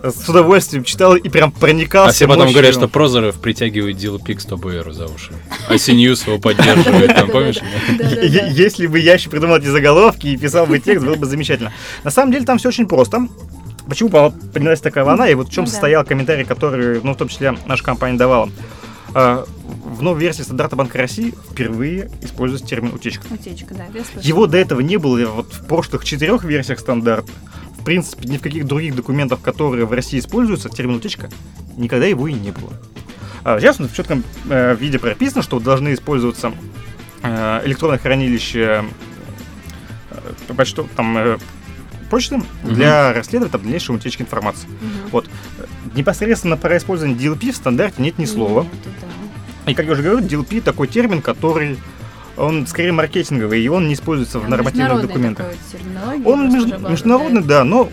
с 0.02 0.28
удовольствием 0.28 0.84
читал 0.84 1.16
и 1.16 1.28
прям 1.28 1.52
проникался. 1.52 2.10
А 2.10 2.12
все 2.12 2.28
потом 2.28 2.52
говорят, 2.52 2.74
что 2.74 2.88
Прозоров 2.88 3.40
притягивает 3.40 3.96
DLP 3.96 4.34
к 4.34 4.40
100 4.40 4.92
за 4.92 5.06
уши. 5.06 5.32
А 5.68 5.74
CNews 5.74 6.26
его 6.26 6.38
поддерживает, 6.38 7.14
там, 7.14 7.28
помнишь? 7.30 7.58
Если 7.98 8.86
бы 8.86 8.98
я 8.98 9.14
еще 9.14 9.30
придумал 9.30 9.56
эти 9.56 9.66
заголовки 9.66 10.28
и 10.28 10.36
писал 10.36 10.66
бы 10.66 10.78
текст, 10.78 11.04
было 11.04 11.16
бы 11.16 11.26
замечательно. 11.26 11.72
На 12.04 12.10
самом 12.10 12.32
деле 12.32 12.44
там 12.44 12.58
все 12.58 12.68
очень 12.68 12.86
просто. 12.86 13.28
Почему 13.88 14.08
поднялась 14.08 14.80
такая 14.80 15.04
волна, 15.04 15.28
и 15.28 15.34
вот 15.34 15.48
в 15.48 15.52
чем 15.52 15.64
ну 15.64 15.70
состоял 15.70 16.04
комментарий, 16.04 16.44
который, 16.44 17.00
ну, 17.02 17.14
в 17.14 17.16
том 17.16 17.28
числе, 17.28 17.56
наша 17.66 17.82
компания 17.82 18.16
давала. 18.16 18.48
В 20.00 20.02
новой 20.02 20.22
версии 20.22 20.40
стандарта 20.40 20.76
Банка 20.76 20.96
России 20.96 21.34
впервые 21.50 22.10
используется 22.22 22.66
термин 22.66 22.94
утечка. 22.94 23.26
Утечка, 23.30 23.74
да. 23.74 23.86
Его 24.22 24.46
до 24.46 24.56
этого 24.56 24.80
не 24.80 24.96
было 24.96 25.22
вот 25.26 25.52
в 25.52 25.66
прошлых 25.66 26.06
четырех 26.06 26.42
версиях 26.42 26.78
стандарта 26.78 27.30
в 27.78 27.84
принципе, 27.84 28.26
ни 28.26 28.38
в 28.38 28.40
каких 28.40 28.66
других 28.66 28.94
документах, 28.94 29.42
которые 29.42 29.84
в 29.84 29.92
России 29.92 30.18
используются, 30.18 30.70
термин 30.70 30.96
утечка, 30.96 31.28
никогда 31.76 32.06
его 32.06 32.28
и 32.28 32.32
не 32.32 32.50
было. 32.50 32.72
А 33.44 33.60
сейчас 33.60 33.78
в 33.78 33.94
четком 33.94 34.24
э, 34.48 34.74
виде 34.76 34.98
прописано, 34.98 35.42
что 35.42 35.60
должны 35.60 35.92
использоваться 35.92 36.52
э, 37.22 37.62
электронное 37.66 37.98
хранилище 37.98 38.84
э, 40.10 40.54
почту, 40.54 40.88
там, 40.96 41.16
э, 41.18 41.38
почты 42.10 42.36
угу. 42.36 42.46
для 42.62 43.12
расследования 43.12 43.52
там, 43.52 43.62
дальнейшей 43.62 43.94
утечки 43.94 44.22
информации. 44.22 44.66
Угу. 44.66 45.10
Вот. 45.12 45.30
Непосредственно 45.94 46.56
про 46.56 46.76
использование 46.78 47.18
DLP 47.18 47.52
в 47.52 47.56
стандарте 47.56 48.02
нет 48.02 48.18
ни 48.18 48.24
слова. 48.24 48.62
Нет, 48.62 48.72
да. 49.00 49.09
И, 49.66 49.74
как 49.74 49.86
я 49.86 49.92
уже 49.92 50.02
говорил, 50.02 50.26
DLP 50.26 50.62
такой 50.62 50.88
термин, 50.88 51.22
который 51.22 51.78
он 52.36 52.66
скорее 52.66 52.92
маркетинговый, 52.92 53.62
и 53.62 53.68
он 53.68 53.88
не 53.88 53.94
используется 53.94 54.38
в 54.38 54.48
нормативных 54.48 55.02
документах. 55.02 55.46
Он 56.24 56.52
меж, 56.52 56.64
международный, 56.88 57.42
да, 57.42 57.64
но 57.64 57.90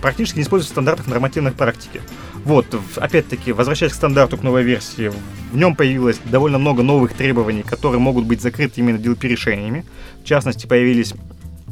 практически 0.00 0.38
не 0.38 0.42
используется 0.42 0.72
в 0.72 0.74
стандартах 0.74 1.06
нормативных 1.06 1.54
практики. 1.54 2.00
Вот, 2.44 2.66
опять-таки, 2.96 3.52
возвращаясь 3.52 3.92
к 3.92 3.94
стандарту, 3.94 4.36
к 4.36 4.42
новой 4.42 4.64
версии, 4.64 5.12
в 5.52 5.56
нем 5.56 5.76
появилось 5.76 6.18
довольно 6.24 6.58
много 6.58 6.82
новых 6.82 7.12
требований, 7.12 7.62
которые 7.62 8.00
могут 8.00 8.24
быть 8.24 8.40
закрыты 8.40 8.80
именно 8.80 8.96
DLP-решениями. 8.96 9.84
В 10.22 10.24
частности, 10.24 10.66
появились 10.66 11.14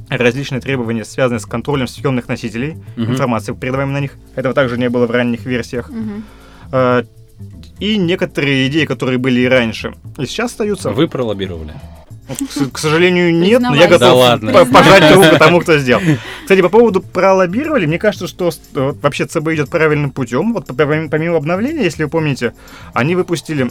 различные 0.09 0.61
требования, 0.61 1.05
связанные 1.05 1.41
с 1.41 1.47
контролем 1.47 1.89
съемных 1.89 2.29
носителей 2.29 2.77
uh-huh. 2.97 3.11
информации, 3.11 3.53
передаваемой 3.53 3.95
на 3.95 4.01
них. 4.01 4.13
Этого 4.37 4.55
также 4.55 4.79
не 4.79 4.89
было 4.89 5.07
в 5.07 5.11
ранних 5.11 5.45
версиях. 5.45 5.91
Uh-huh. 5.91 7.07
И 7.79 7.97
некоторые 7.97 8.67
идеи, 8.69 8.85
которые 8.85 9.19
были 9.19 9.41
и 9.41 9.47
раньше, 9.49 9.95
и 10.19 10.27
сейчас 10.27 10.51
остаются. 10.51 10.91
Вы 10.91 11.09
пролоббировали? 11.09 11.73
К 12.73 12.79
сожалению, 12.79 13.35
нет, 13.35 13.61
но 13.61 13.75
я 13.75 13.89
готов 13.89 14.01
да 14.01 14.15
ладно. 14.15 14.53
пожать 14.67 15.15
руку 15.15 15.37
тому, 15.37 15.61
кто 15.61 15.79
сделал. 15.79 16.01
Кстати, 16.43 16.61
по 16.63 16.69
поводу 16.69 17.01
пролоббировали, 17.01 17.87
мне 17.87 17.99
кажется, 17.99 18.29
что 18.29 18.53
вообще 18.73 19.27
ЦБ 19.27 19.49
идет 19.49 19.69
правильным 19.69 20.13
путем. 20.13 20.53
Вот 20.53 20.67
помимо 20.77 21.37
обновления, 21.37 21.83
если 21.83 22.05
вы 22.05 22.11
помните, 22.11 22.55
они 22.93 23.17
выпустили 23.17 23.69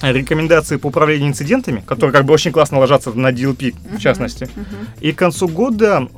рекомендации 0.00 0.78
по 0.78 0.88
управлению 0.88 1.28
инцидентами, 1.28 1.80
которые 1.86 2.12
как 2.12 2.24
бы 2.24 2.34
очень 2.34 2.50
классно 2.50 2.80
ложатся 2.80 3.12
на 3.12 3.30
DLP, 3.30 3.74
в 3.96 4.00
частности. 4.00 4.48
И 5.00 5.12
к 5.12 5.16
концу 5.16 5.46
года 5.46 6.08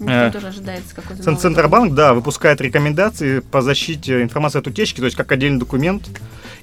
Э, 0.00 0.30
тоже 0.32 0.48
ожидается 0.48 0.94
какой-то 0.94 1.36
Центробанк, 1.36 1.94
да, 1.94 2.14
выпускает 2.14 2.60
рекомендации 2.60 3.40
по 3.40 3.60
защите 3.60 4.22
информации 4.22 4.58
от 4.58 4.66
утечки, 4.66 5.00
то 5.00 5.06
есть 5.06 5.16
как 5.16 5.30
отдельный 5.32 5.58
документ. 5.58 6.08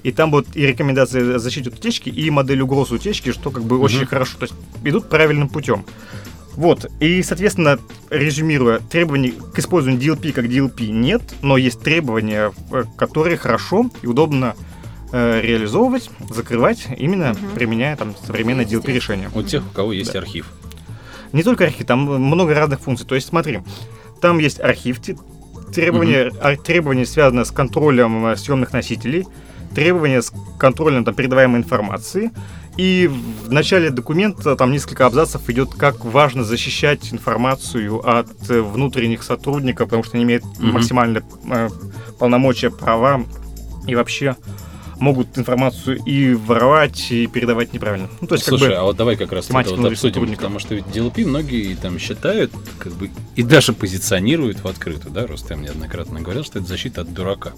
И 0.02 0.12
там 0.12 0.30
будут 0.30 0.56
и 0.56 0.64
рекомендации 0.66 1.34
о 1.34 1.38
защите 1.38 1.70
от 1.70 1.76
утечки, 1.76 2.08
и 2.08 2.30
модель 2.30 2.60
угроз 2.60 2.92
утечки, 2.92 3.32
что 3.32 3.50
как 3.50 3.64
бы 3.64 3.76
угу. 3.76 3.84
очень 3.84 4.06
хорошо. 4.06 4.38
То 4.38 4.44
есть 4.44 4.54
идут 4.84 5.08
правильным 5.08 5.48
путем. 5.48 5.84
Вот, 6.54 6.90
и, 6.98 7.22
соответственно, 7.22 7.78
резюмируя, 8.10 8.80
требований 8.80 9.32
к 9.54 9.58
использованию 9.60 10.00
DLP 10.00 10.32
как 10.32 10.46
DLP 10.46 10.88
нет, 10.88 11.22
но 11.40 11.56
есть 11.56 11.80
требования, 11.80 12.52
э, 12.72 12.82
которые 12.96 13.36
хорошо 13.36 13.88
и 14.02 14.08
удобно 14.08 14.56
э, 15.12 15.40
реализовывать, 15.40 16.10
закрывать, 16.28 16.88
именно 16.98 17.30
Мгм. 17.30 17.50
применяя 17.54 17.96
там 17.96 18.14
современное 18.26 18.64
DLP 18.64 18.92
решение. 18.92 19.30
У 19.34 19.42
тех, 19.42 19.64
у 19.64 19.70
кого 19.70 19.92
есть 19.92 20.12
Да. 20.12 20.18
архив. 20.18 20.46
Не 21.32 21.42
только 21.42 21.64
архив, 21.64 21.86
там 21.86 22.00
много 22.00 22.54
разных 22.54 22.80
функций. 22.80 23.06
То 23.06 23.14
есть, 23.14 23.28
смотри, 23.28 23.60
там 24.20 24.38
есть 24.38 24.60
архив, 24.60 25.00
требования, 25.72 26.32
а, 26.40 26.56
требования 26.56 27.06
связанные 27.06 27.44
с 27.44 27.50
контролем 27.50 28.26
э, 28.26 28.36
съемных 28.36 28.72
носителей, 28.72 29.26
требования 29.74 30.22
с 30.22 30.32
контролем 30.58 31.04
там, 31.04 31.14
передаваемой 31.14 31.60
информации. 31.60 32.30
И 32.76 33.10
в 33.44 33.50
начале 33.50 33.90
документа 33.90 34.54
там 34.54 34.70
несколько 34.70 35.04
абзацев 35.04 35.48
идет, 35.50 35.74
как 35.74 36.04
важно 36.04 36.44
защищать 36.44 37.12
информацию 37.12 37.98
от 38.08 38.28
э, 38.48 38.60
внутренних 38.60 39.24
сотрудников, 39.24 39.88
потому 39.88 40.04
что 40.04 40.16
они 40.16 40.24
имеют 40.24 40.44
Мгм. 40.58 40.72
максимально 40.72 41.22
э, 41.50 41.68
полномочия, 42.18 42.70
права 42.70 43.24
и 43.86 43.94
вообще 43.94 44.36
могут 45.00 45.38
информацию 45.38 45.98
и 46.04 46.34
воровать, 46.34 47.10
и 47.10 47.26
передавать 47.26 47.72
неправильно. 47.72 48.08
Ну, 48.20 48.26
то 48.26 48.34
есть, 48.34 48.46
Слушай, 48.46 48.68
как 48.68 48.70
бы, 48.70 48.76
а 48.76 48.82
вот 48.84 48.96
давай 48.96 49.16
как 49.16 49.32
раз 49.32 49.50
это 49.50 49.74
вот 49.74 49.92
обсудим, 49.92 50.34
потому 50.34 50.58
что 50.58 50.74
ведь 50.74 50.86
DLP 50.86 51.26
многие 51.26 51.74
там 51.74 51.98
считают, 51.98 52.52
как 52.78 52.92
бы, 52.94 53.10
и 53.36 53.42
даже 53.42 53.72
позиционируют 53.72 54.60
в 54.62 54.66
открытую, 54.68 55.12
да, 55.12 55.26
Рустем 55.26 55.62
неоднократно 55.62 56.20
говорил, 56.20 56.44
что 56.44 56.58
это 56.58 56.68
защита 56.68 57.02
от 57.02 57.12
дурака. 57.12 57.52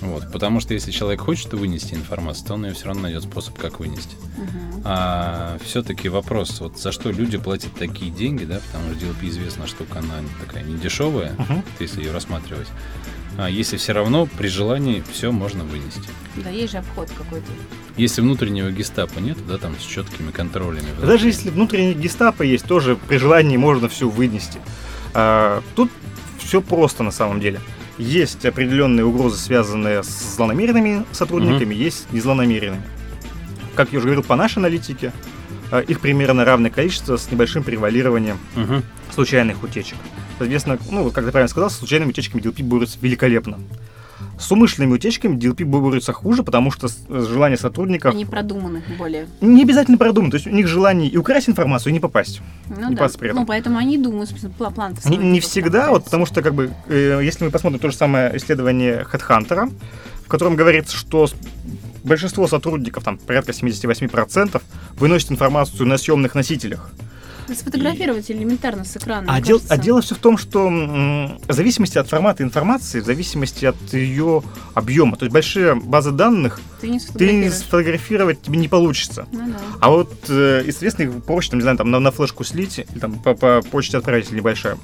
Вот, 0.00 0.32
потому 0.32 0.60
что 0.60 0.72
если 0.72 0.92
человек 0.92 1.20
хочет 1.20 1.52
вынести 1.52 1.92
информацию, 1.94 2.46
то 2.46 2.54
он 2.54 2.64
ее 2.64 2.72
все 2.72 2.86
равно 2.86 3.02
найдет 3.02 3.22
способ, 3.24 3.58
как 3.58 3.80
вынести. 3.80 4.16
Мгм. 4.38 4.82
А 4.84 5.58
все-таки 5.62 6.08
вопрос, 6.08 6.58
вот 6.60 6.78
за 6.78 6.90
что 6.90 7.10
люди 7.10 7.36
платят 7.36 7.74
такие 7.74 8.10
деньги, 8.10 8.44
да, 8.44 8.60
потому 8.66 8.94
что 8.94 9.04
DLP 9.06 9.28
известна 9.28 9.66
штука, 9.66 9.98
она 9.98 10.14
такая 10.44 10.64
не 10.64 10.78
дешевая, 10.78 11.34
Мгм. 11.36 11.62
если 11.80 12.02
ее 12.02 12.12
рассматривать. 12.12 12.68
А 13.42 13.48
если 13.48 13.78
все 13.78 13.92
равно 13.94 14.26
при 14.26 14.48
желании 14.48 15.02
все 15.10 15.32
можно 15.32 15.64
вынести. 15.64 16.02
Да, 16.36 16.50
есть 16.50 16.72
же 16.72 16.78
обход 16.78 17.10
какой-то. 17.16 17.46
Если 17.96 18.20
внутреннего 18.20 18.70
гестапо 18.70 19.18
нет, 19.18 19.38
да, 19.48 19.56
там 19.56 19.74
с 19.80 19.82
четкими 19.82 20.30
контролями. 20.30 20.84
Даже 21.00 21.28
если 21.28 21.48
внутренний 21.48 21.94
гестапо 21.94 22.42
есть, 22.42 22.66
тоже 22.66 22.96
при 22.96 23.16
желании 23.16 23.56
можно 23.56 23.88
все 23.88 24.10
вынести. 24.10 24.60
А, 25.14 25.62
тут 25.74 25.90
все 26.38 26.60
просто 26.60 27.02
на 27.02 27.10
самом 27.12 27.40
деле. 27.40 27.60
Есть 27.96 28.44
определенные 28.44 29.06
угрозы, 29.06 29.38
связанные 29.38 30.02
с 30.02 30.36
злонамеренными 30.36 31.06
сотрудниками, 31.12 31.74
есть 31.74 32.12
незлонамеренными. 32.12 32.82
Как 33.74 33.90
я 33.92 34.00
уже 34.00 34.08
говорил, 34.08 34.22
по 34.22 34.36
нашей 34.36 34.58
аналитике, 34.58 35.12
а, 35.70 35.80
их 35.80 36.00
примерно 36.00 36.44
равное 36.44 36.70
количество 36.70 37.16
с 37.16 37.30
небольшим 37.30 37.62
превалированием 37.62 38.38
Мгм. 38.54 38.82
случайных 39.14 39.62
утечек. 39.62 39.96
Соответственно, 40.40 40.78
ну, 40.90 41.10
как 41.10 41.26
ты 41.26 41.32
правильно 41.32 41.50
сказал, 41.50 41.68
с 41.68 41.74
случайными 41.76 42.08
утечками 42.08 42.40
DLP 42.40 42.64
борются 42.64 42.96
великолепно. 43.02 43.58
С 44.38 44.50
умышленными 44.50 44.94
утечками 44.94 45.36
DLP 45.36 45.66
борются 45.66 46.14
хуже, 46.14 46.42
потому 46.42 46.70
что 46.70 46.88
желание 47.10 47.58
сотрудников 47.58 48.14
Они 48.14 48.24
продуманы 48.24 48.82
более. 48.98 49.26
не 49.42 49.62
обязательно 49.64 49.98
продумано. 49.98 50.30
То 50.30 50.36
есть 50.38 50.46
у 50.46 50.50
них 50.50 50.66
желание 50.66 51.10
и 51.10 51.18
украсть 51.18 51.50
информацию, 51.50 51.90
и 51.90 51.92
не 51.92 52.00
попасть. 52.00 52.40
Ну 52.70 52.88
Не 52.88 52.94
да. 52.96 53.06
при 53.18 53.28
этом. 53.28 53.40
Ну, 53.40 53.46
поэтому 53.46 53.76
они 53.76 53.98
думают, 53.98 54.30
собственно, 54.30 54.54
пла- 54.58 54.72
план-то 54.72 55.06
Не, 55.10 55.18
не 55.18 55.40
всегда, 55.40 55.90
вот 55.90 56.04
потому 56.04 56.24
что, 56.24 56.40
как 56.40 56.54
бы, 56.54 56.70
э, 56.86 57.20
если 57.22 57.44
мы 57.44 57.50
посмотрим 57.50 57.78
то 57.80 57.90
же 57.90 57.96
самое 57.96 58.34
исследование 58.38 59.06
HeadHunter, 59.12 59.70
в 60.24 60.28
котором 60.28 60.56
говорится, 60.56 60.96
что 60.96 61.28
большинство 62.02 62.48
сотрудников, 62.48 63.04
там 63.04 63.18
порядка 63.18 63.52
78%, 63.52 64.62
выносят 64.96 65.32
информацию 65.32 65.86
на 65.86 65.98
съемных 65.98 66.34
носителях. 66.34 66.90
Сфотографировать 67.54 68.30
элементарно 68.30 68.84
с 68.84 68.96
экрана. 68.96 69.32
А, 69.32 69.40
дел- 69.40 69.60
а 69.68 69.76
дело 69.76 70.00
все 70.02 70.14
в 70.14 70.18
том, 70.18 70.38
что 70.38 70.66
м, 70.68 71.38
в 71.46 71.52
зависимости 71.52 71.98
от 71.98 72.08
формата 72.08 72.42
информации, 72.42 73.00
в 73.00 73.04
зависимости 73.04 73.64
от 73.64 73.76
ее 73.92 74.42
объема, 74.74 75.16
то 75.16 75.24
есть 75.24 75.32
большие 75.32 75.74
базы 75.74 76.10
данных, 76.12 76.60
Ты 76.80 76.88
не 76.88 76.98
ты 76.98 77.04
сфотографируешь. 77.06 77.54
сфотографировать 77.54 78.42
тебе 78.42 78.58
не 78.58 78.68
получится. 78.68 79.26
Ну 79.32 79.48
да. 79.50 79.56
А 79.80 79.90
вот, 79.90 80.12
э, 80.28 80.62
и, 80.66 80.70
соответственно, 80.70 81.08
их 81.16 81.24
проще, 81.24 81.50
там, 81.50 81.58
не 81.58 81.62
знаю, 81.62 81.76
там, 81.76 81.90
на, 81.90 81.98
на 81.98 82.10
флешку 82.10 82.44
слить, 82.44 82.78
или 82.78 82.98
там 82.98 83.14
по, 83.18 83.34
по 83.34 83.60
почте 83.70 83.98
отправить 83.98 84.30
небольшая. 84.30 84.76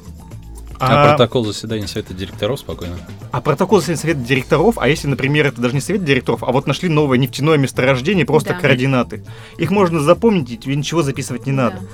А, 0.79 1.09
протокол 1.09 1.43
заседания 1.47 1.87
совета 1.87 2.13
директоров 2.13 2.61
спокойно. 2.61 2.97
А 3.33 3.41
протокол 3.41 3.79
заседания 3.79 3.99
совета 4.01 4.21
директоров, 4.21 4.77
а 4.77 4.89
если, 4.89 5.09
например, 5.09 5.47
это 5.47 5.59
даже 5.63 5.75
не 5.75 5.81
совет 5.81 6.05
директоров, 6.05 6.43
а 6.43 6.53
вот 6.53 6.67
нашли 6.67 6.91
новое 6.91 7.17
нефтяное 7.17 7.57
месторождение, 7.57 8.27
просто 8.27 8.51
Да. 8.53 8.61
координаты. 8.61 9.25
Их 9.57 9.71
можно 9.71 10.01
запомнить, 10.01 10.51
и 10.51 10.59
тебе 10.59 10.77
ничего 10.77 11.03
записывать 11.03 11.47
не 11.47 11.53
надо. 11.53 11.79
Да. 11.81 11.87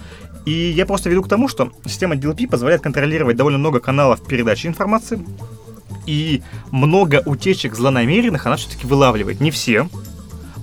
И 0.44 0.50
я 0.70 0.86
просто 0.86 1.08
веду 1.08 1.22
к 1.22 1.28
тому, 1.28 1.48
что 1.48 1.72
система 1.86 2.16
DLP 2.16 2.48
позволяет 2.48 2.82
контролировать 2.82 3.36
довольно 3.36 3.58
много 3.58 3.80
каналов 3.80 4.22
передачи 4.26 4.66
информации, 4.66 5.24
и 6.06 6.42
много 6.72 7.22
утечек 7.26 7.74
злонамеренных 7.76 8.44
она 8.46 8.56
все-таки 8.56 8.86
вылавливает. 8.86 9.40
Не 9.40 9.52
все, 9.52 9.88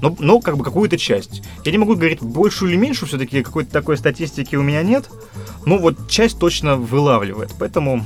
но, 0.02 0.16
но 0.20 0.40
как 0.42 0.58
бы 0.58 0.64
какую-то 0.66 0.98
часть. 0.98 1.44
Я 1.64 1.72
не 1.72 1.78
могу 1.78 1.96
говорить 1.96 2.22
большую 2.22 2.72
или 2.72 2.78
меньшую, 2.78 3.08
все-таки 3.08 3.42
какой-то 3.42 3.72
такой 3.72 3.98
статистики 3.98 4.56
у 4.58 4.62
меня 4.62 4.84
нет, 4.84 5.10
но 5.66 5.78
вот 5.78 6.10
часть 6.10 6.40
точно 6.40 6.76
вылавливает. 6.76 7.52
Поэтому 7.58 8.06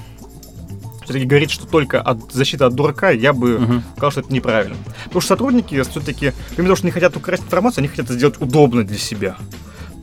все-таки 1.03 1.25
говорить, 1.25 1.51
что 1.51 1.65
только 1.65 1.99
от 2.01 2.31
защиты 2.31 2.63
от 2.65 2.75
дурака, 2.75 3.09
я 3.09 3.33
бы 3.33 3.59
Мгм. 3.59 3.83
сказал, 3.93 4.11
что 4.11 4.19
это 4.21 4.33
неправильно. 4.33 4.75
Потому 5.05 5.21
что 5.21 5.29
сотрудники 5.29 5.81
все-таки, 5.83 6.33
помимо 6.55 6.67
того, 6.69 6.75
что 6.77 6.85
не 6.85 6.91
хотят 6.91 7.17
украсть 7.17 7.43
информацию, 7.43 7.81
они 7.81 7.87
хотят 7.89 8.05
это 8.05 8.13
сделать 8.13 8.39
удобно 8.39 8.83
для 8.83 8.97
себя. 8.97 9.37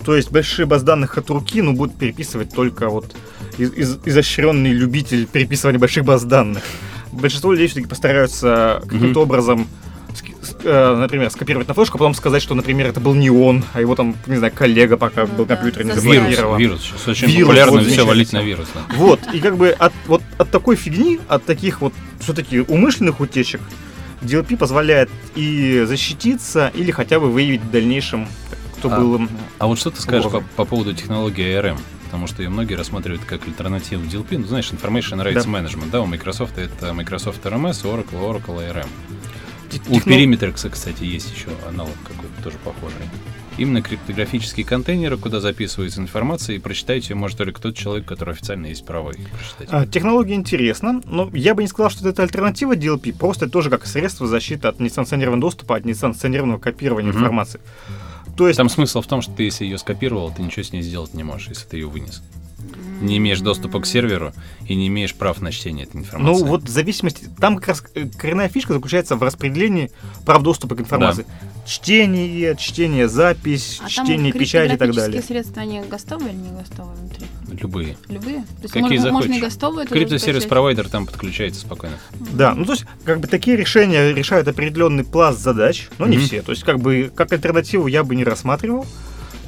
То 0.04 0.16
есть 0.16 0.30
большие 0.30 0.66
баз 0.66 0.82
данных 0.82 1.18
от 1.18 1.28
руки, 1.30 1.60
ну, 1.62 1.72
будут 1.74 1.96
переписывать 1.96 2.52
только 2.54 2.88
вот 2.88 3.14
из- 3.58 3.72
из- 3.74 3.98
изощренный 4.04 4.72
любитель 4.72 5.26
переписывания 5.26 5.78
больших 5.78 6.04
баз 6.04 6.24
данных. 6.24 6.62
Большинство 7.12 7.52
людей 7.52 7.66
все-таки 7.66 7.88
постараются 7.88 8.80
каким-то 8.88 9.20
образом, 9.22 9.66
ски- 10.14 10.34
с- 10.42 10.56
э, 10.64 10.96
например, 10.96 11.28
скопировать 11.30 11.68
на 11.68 11.74
флешку, 11.74 11.96
а 11.96 11.98
потом 11.98 12.14
сказать, 12.14 12.42
что, 12.42 12.54
например, 12.54 12.86
это 12.86 12.98
был 13.00 13.14
не 13.14 13.28
он, 13.30 13.62
а 13.74 13.80
его 13.80 13.94
там, 13.94 14.16
не 14.26 14.36
знаю, 14.36 14.52
коллега, 14.54 14.96
пока 14.96 15.22
Ну 15.26 15.34
был 15.34 15.44
да, 15.44 15.56
компьютер 15.56 15.84
не 15.84 15.92
заставить. 15.92 16.30
Вирус, 16.38 16.58
вирус. 16.58 16.80
Сейчас 16.82 17.08
очень 17.08 17.28
Вирус, 17.28 17.42
популярно 17.48 17.72
вот 17.78 17.86
все 17.86 18.06
валить 18.06 18.32
на 18.32 18.42
вирус. 18.42 18.68
да. 18.74 18.80
Вот, 18.96 19.20
и 19.34 19.40
как 19.40 19.56
бы 19.58 19.68
от, 19.68 19.92
вот, 20.06 20.22
от 20.38 20.50
такой 20.50 20.76
фигни, 20.76 21.20
от 21.28 21.44
таких 21.44 21.80
вот 21.82 21.92
все-таки 22.20 22.60
умышленных 22.60 23.20
утечек, 23.20 23.60
DLP 24.22 24.56
позволяет 24.56 25.10
и 25.34 25.84
защититься, 25.86 26.70
или 26.74 26.90
хотя 26.90 27.20
бы 27.20 27.30
выявить 27.30 27.62
в 27.62 27.70
дальнейшем, 27.70 28.26
кто 28.80 28.90
А, 28.92 28.98
был... 28.98 29.14
м, 29.16 29.28
А 29.58 29.66
вот 29.66 29.78
что 29.78 29.90
ты 29.90 30.00
скажешь 30.00 30.30
по, 30.30 30.40
по 30.56 30.64
поводу 30.64 30.92
технологии 30.94 31.44
ARM? 31.58 31.78
Потому 32.04 32.26
что 32.26 32.42
ее 32.42 32.48
многие 32.48 32.74
рассматривают 32.74 33.24
как 33.24 33.46
альтернативу 33.46 34.02
DLP. 34.04 34.38
Ну, 34.38 34.46
знаешь, 34.46 34.70
Information 34.72 35.22
Rights 35.24 35.44
Да. 35.44 35.58
Management, 35.60 35.90
да, 35.92 36.00
у 36.02 36.06
Microsoft 36.06 36.58
это 36.58 36.92
Microsoft 36.92 37.44
RMS, 37.46 37.84
Oracle, 37.84 38.20
Oracle 38.20 38.58
ARM. 38.68 38.88
те- 39.70 39.78
У 39.88 39.94
техно- 39.94 40.10
Perimeter, 40.12 40.52
кстати, 40.52 41.04
есть 41.04 41.32
еще 41.32 41.46
аналог 41.68 41.92
какой-то 42.02 42.42
тоже 42.42 42.56
похожий. 42.64 42.96
Именно 43.58 43.82
криптографические 43.82 44.64
контейнеры, 44.66 45.16
куда 45.18 45.38
записывается 45.38 46.00
информация, 46.00 46.56
и 46.56 46.58
прочитать 46.58 47.08
ее 47.10 47.14
может 47.14 47.36
только 47.38 47.60
тот 47.60 47.76
человек, 47.76 48.06
который 48.06 48.32
официально 48.34 48.66
есть 48.66 48.84
право 48.86 49.10
их 49.10 49.28
прочитать. 49.28 49.68
А, 49.70 49.86
Технология 49.86 50.34
интересна, 50.34 51.00
но 51.04 51.30
я 51.34 51.54
бы 51.54 51.62
не 51.62 51.68
сказал, 51.68 51.90
что 51.90 52.08
это 52.08 52.22
альтернатива 52.22 52.74
DLP, 52.74 53.12
просто 53.16 53.44
это 53.44 53.52
тоже 53.52 53.68
как 53.70 53.86
средство 53.86 54.26
защиты 54.26 54.66
от 54.66 54.80
несанкционированного 54.80 55.42
доступа, 55.42 55.76
от 55.76 55.84
несанкционированного 55.84 56.58
копирования 56.58 57.10
Мгм. 57.10 57.18
информации. 57.20 57.60
То 58.40 58.48
есть, 58.48 58.56
Там 58.56 58.70
смысл 58.70 59.02
в 59.02 59.06
том, 59.06 59.20
что 59.20 59.32
ты, 59.32 59.42
если 59.42 59.66
ее 59.66 59.76
скопировал, 59.76 60.32
ты 60.32 60.40
ничего 60.40 60.62
с 60.62 60.72
ней 60.72 60.80
сделать 60.80 61.12
не 61.12 61.22
можешь, 61.22 61.48
если 61.48 61.68
ты 61.68 61.76
ее 61.76 61.88
вынес. 61.88 62.22
Не 63.00 63.16
имеешь 63.16 63.40
доступа 63.40 63.80
к 63.80 63.86
серверу 63.86 64.34
и 64.68 64.74
не 64.74 64.88
имеешь 64.88 65.14
прав 65.14 65.40
на 65.40 65.50
чтение 65.52 65.86
этой 65.86 65.96
ну 65.96 66.00
информации. 66.02 66.44
вот 66.44 66.64
в 66.64 66.68
зависимости, 66.68 67.28
там 67.40 67.56
как 67.56 67.68
раз 67.68 67.82
э, 67.94 68.06
коренная 68.18 68.48
фишка 68.50 68.74
заключается 68.74 69.16
в 69.16 69.22
распределении 69.22 69.90
прав 70.26 70.42
доступа 70.42 70.74
к 70.74 70.80
информации. 70.80 71.24
Чтение, 71.66 72.56
чтение, 72.56 73.08
запись, 73.08 73.78
А 73.80 73.88
там 73.88 74.04
чтение, 74.06 74.32
печать 74.32 74.72
и 74.74 74.76
так 74.76 74.92
далее. 74.94 75.22
средства, 75.22 75.62
они 75.62 75.80
гостовые 75.88 76.32
или 76.32 76.40
не 76.40 76.50
гостовые 76.50 76.96
внутри? 76.96 77.26
Любые. 77.58 77.96
Любые? 78.08 78.36
То 78.40 78.62
есть 78.62 78.74
Какие 78.74 78.82
можно, 78.98 79.12
можно 79.12 79.30
и 79.32 79.34
захочешь. 79.36 79.42
гостовые 79.42 79.86
тоже 79.86 80.00
Криптосервис 80.00 80.42
скачать? 80.42 80.48
провайдер 80.50 80.88
там 80.90 81.06
подключается 81.06 81.60
спокойно. 81.62 81.96
Да, 82.32 82.54
ну 82.54 82.64
то 82.66 82.72
есть, 82.72 82.84
как 83.04 83.20
бы 83.20 83.28
такие 83.28 83.56
решения 83.56 84.12
решают 84.12 84.46
определенный 84.48 85.04
пласт 85.04 85.40
задач, 85.40 85.88
но 85.98 86.06
не 86.06 86.18
Мгм. 86.18 86.26
все. 86.26 86.42
То 86.42 86.52
есть, 86.52 86.64
как 86.64 86.80
бы, 86.80 87.10
как 87.14 87.32
альтернативу 87.32 87.86
я 87.86 88.04
бы 88.04 88.14
не 88.14 88.24
рассматривал. 88.24 88.84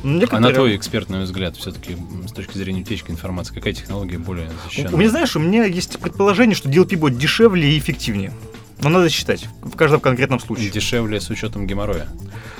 А 0.02 0.06
на 0.06 0.18
Некоторые- 0.18 0.54
твой 0.54 0.76
экспертный 0.76 1.22
взгляд, 1.22 1.56
все-таки 1.56 1.96
с 2.26 2.32
точки 2.32 2.58
зрения 2.58 2.80
утечки 2.80 3.10
информации, 3.10 3.54
какая 3.54 3.72
технология 3.72 4.18
более 4.18 4.50
защищена? 4.64 4.90
У 4.92 4.96
меня, 4.96 5.10
знаешь, 5.10 5.36
у 5.36 5.38
меня 5.38 5.64
есть 5.64 5.98
предположение, 6.00 6.56
что 6.56 6.68
DLP 6.68 6.96
будет 6.96 7.18
дешевле 7.18 7.72
и 7.72 7.78
эффективнее. 7.78 8.32
Но 8.80 8.88
надо 8.88 9.08
считать 9.10 9.46
в 9.62 9.76
каждом 9.76 10.00
конкретном 10.00 10.40
случае. 10.40 10.70
Дешевле 10.70 11.20
с 11.20 11.30
учетом 11.30 11.68
геморроя. 11.68 12.08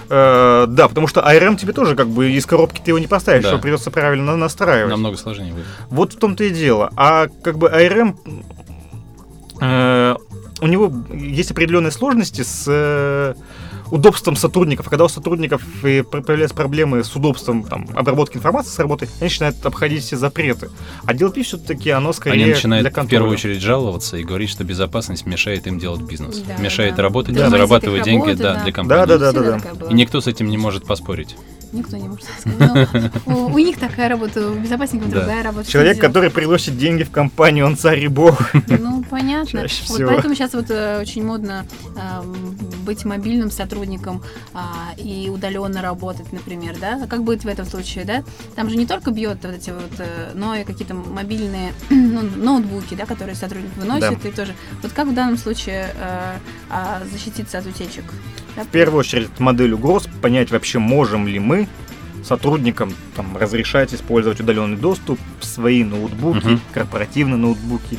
Э, 0.09 0.67
да, 0.69 0.87
потому 0.87 1.09
что 1.09 1.21
ARM 1.21 1.57
тебе 1.57 1.73
тоже 1.73 1.97
как 1.97 2.09
бы 2.09 2.31
из 2.31 2.47
коробки 2.47 2.81
ты 2.85 2.93
его 2.93 3.01
не 3.01 3.09
поставишь, 3.09 3.43
Да. 3.43 3.51
его 3.51 3.59
придется 3.61 3.91
правильно 3.91 4.37
настраивать. 4.37 4.91
Намного 4.91 5.17
сложнее 5.17 5.53
будет. 5.53 5.65
Вот 5.91 6.13
в 6.13 6.19
том-то 6.19 6.45
и 6.45 6.51
дело. 6.51 6.93
А 6.97 7.27
как 7.43 7.59
бы 7.59 7.69
ARM, 7.69 8.17
э, 9.61 10.17
у 10.61 10.67
него 10.69 10.93
есть 11.13 11.51
определенные 11.51 11.91
сложности 11.91 12.43
с 12.43 12.65
э, 12.69 13.35
удобством 13.93 14.37
сотрудников. 14.37 14.87
А 14.87 14.91
когда 14.91 15.05
у 15.05 15.09
сотрудников 15.09 15.63
появляются 15.83 16.57
проблемы 16.57 17.05
с 17.05 17.15
удобством 17.15 17.63
там, 17.65 17.87
обработки 17.95 18.39
информации 18.39 18.71
с 18.71 18.79
работы, 18.79 19.07
они 19.21 19.25
начинают 19.29 19.65
обходить 19.67 20.03
все 20.03 20.17
запреты. 20.17 20.71
А 21.05 21.13
DLP 21.13 21.43
все-таки 21.43 21.91
оно 21.91 22.13
скорее 22.15 22.43
Они 22.45 22.53
начинают 22.53 22.85
для 22.85 22.91
в 22.91 22.95
контроля. 22.95 23.11
первую 23.11 23.33
очередь 23.35 23.61
жаловаться 23.61 24.17
и 24.17 24.25
говорить, 24.25 24.49
что 24.49 24.65
безопасность 24.65 25.27
мешает 25.27 25.67
им 25.67 25.79
делать 25.79 26.01
бизнес. 26.01 26.39
Да, 26.39 26.57
мешает 26.57 26.97
да. 26.97 27.03
работать, 27.03 27.35
Да. 27.35 27.51
зарабатывать 27.51 27.99
Их 28.01 28.05
деньги 28.07 28.29
работы, 28.29 28.43
да, 28.43 28.55
да. 28.55 28.63
для 28.65 28.73
компании. 28.73 29.07
Да, 29.07 29.19
да, 29.19 29.33
да. 29.33 29.53
такая 29.59 29.75
была. 29.75 29.91
И 29.91 29.95
никто 29.95 30.21
с 30.23 30.27
этим 30.27 30.49
не 30.49 30.57
может 30.57 30.87
поспорить. 30.87 31.37
Никто 31.73 31.97
не 31.97 32.09
может 32.09 32.27
сказать. 32.39 32.59
Но 33.27 33.47
у, 33.47 33.47
у 33.55 33.59
них 33.59 33.79
такая 33.79 34.09
работа, 34.09 34.51
у 34.51 34.55
безопасников 34.55 35.11
Да. 35.11 35.21
другая 35.21 35.43
работа. 35.43 35.71
Человек, 35.71 35.99
который 35.99 36.31
приносит 36.31 36.77
деньги 36.77 37.03
в 37.03 37.11
компанию, 37.11 37.67
он 37.67 37.77
царь 37.77 38.01
и 38.01 38.09
бог. 38.09 38.53
Ну, 38.69 39.05
понятно. 39.09 39.63
Чаще 39.63 39.85
Вот 39.89 39.97
всего. 39.97 40.11
поэтому 40.11 40.35
сейчас 40.35 40.53
вот 40.55 40.71
э, 40.71 41.01
очень 41.01 41.25
модно 41.25 41.67
э, 41.97 42.23
быть 42.85 43.05
мобильным 43.05 43.51
сотрудником 43.51 44.23
а, 44.55 44.93
и 44.97 45.31
удаленно 45.31 45.83
работать, 45.83 46.33
например, 46.33 46.77
да? 46.81 47.01
А 47.05 47.07
как 47.07 47.23
будет 47.23 47.45
в 47.45 47.49
этом 47.49 47.65
случае, 47.65 48.05
да? 48.05 48.23
Там 48.55 48.69
же 48.69 48.77
не 48.77 48.87
только 48.87 49.11
бьет 49.11 49.39
вот 49.43 49.55
эти 49.55 49.71
вот, 49.71 49.93
э, 49.99 50.33
но 50.35 50.55
и 50.55 50.65
какие-то 50.65 50.95
мобильные 50.95 51.73
ну, 51.91 52.23
ноутбуки, 52.37 52.95
да, 52.95 53.07
которые 53.07 53.35
сотрудник 53.35 53.75
выносит, 53.77 54.21
Да. 54.23 54.29
и 54.29 54.33
тоже. 54.33 54.55
Вот 54.83 54.93
как 54.93 55.09
в 55.09 55.15
данном 55.15 55.39
случае 55.39 55.95
э, 55.99 56.37
а, 56.71 57.03
защититься 57.11 57.59
от 57.59 57.67
утечек? 57.67 58.05
В 58.57 58.67
первую 58.69 59.01
очередь, 59.01 59.39
модель 59.39 59.73
угроз, 59.73 60.09
понять 60.21 60.51
вообще, 60.51 60.79
можем 60.79 61.27
ли 61.27 61.39
мы 61.39 61.69
сотрудникам 62.25 62.93
там, 63.17 63.37
разрешать 63.37 63.93
использовать 63.95 64.41
удаленный 64.41 64.77
доступ, 64.77 65.19
свои 65.41 65.83
ноутбуки, 65.85 66.45
Мгм. 66.47 66.61
корпоративные 66.73 67.37
ноутбуки. 67.37 67.99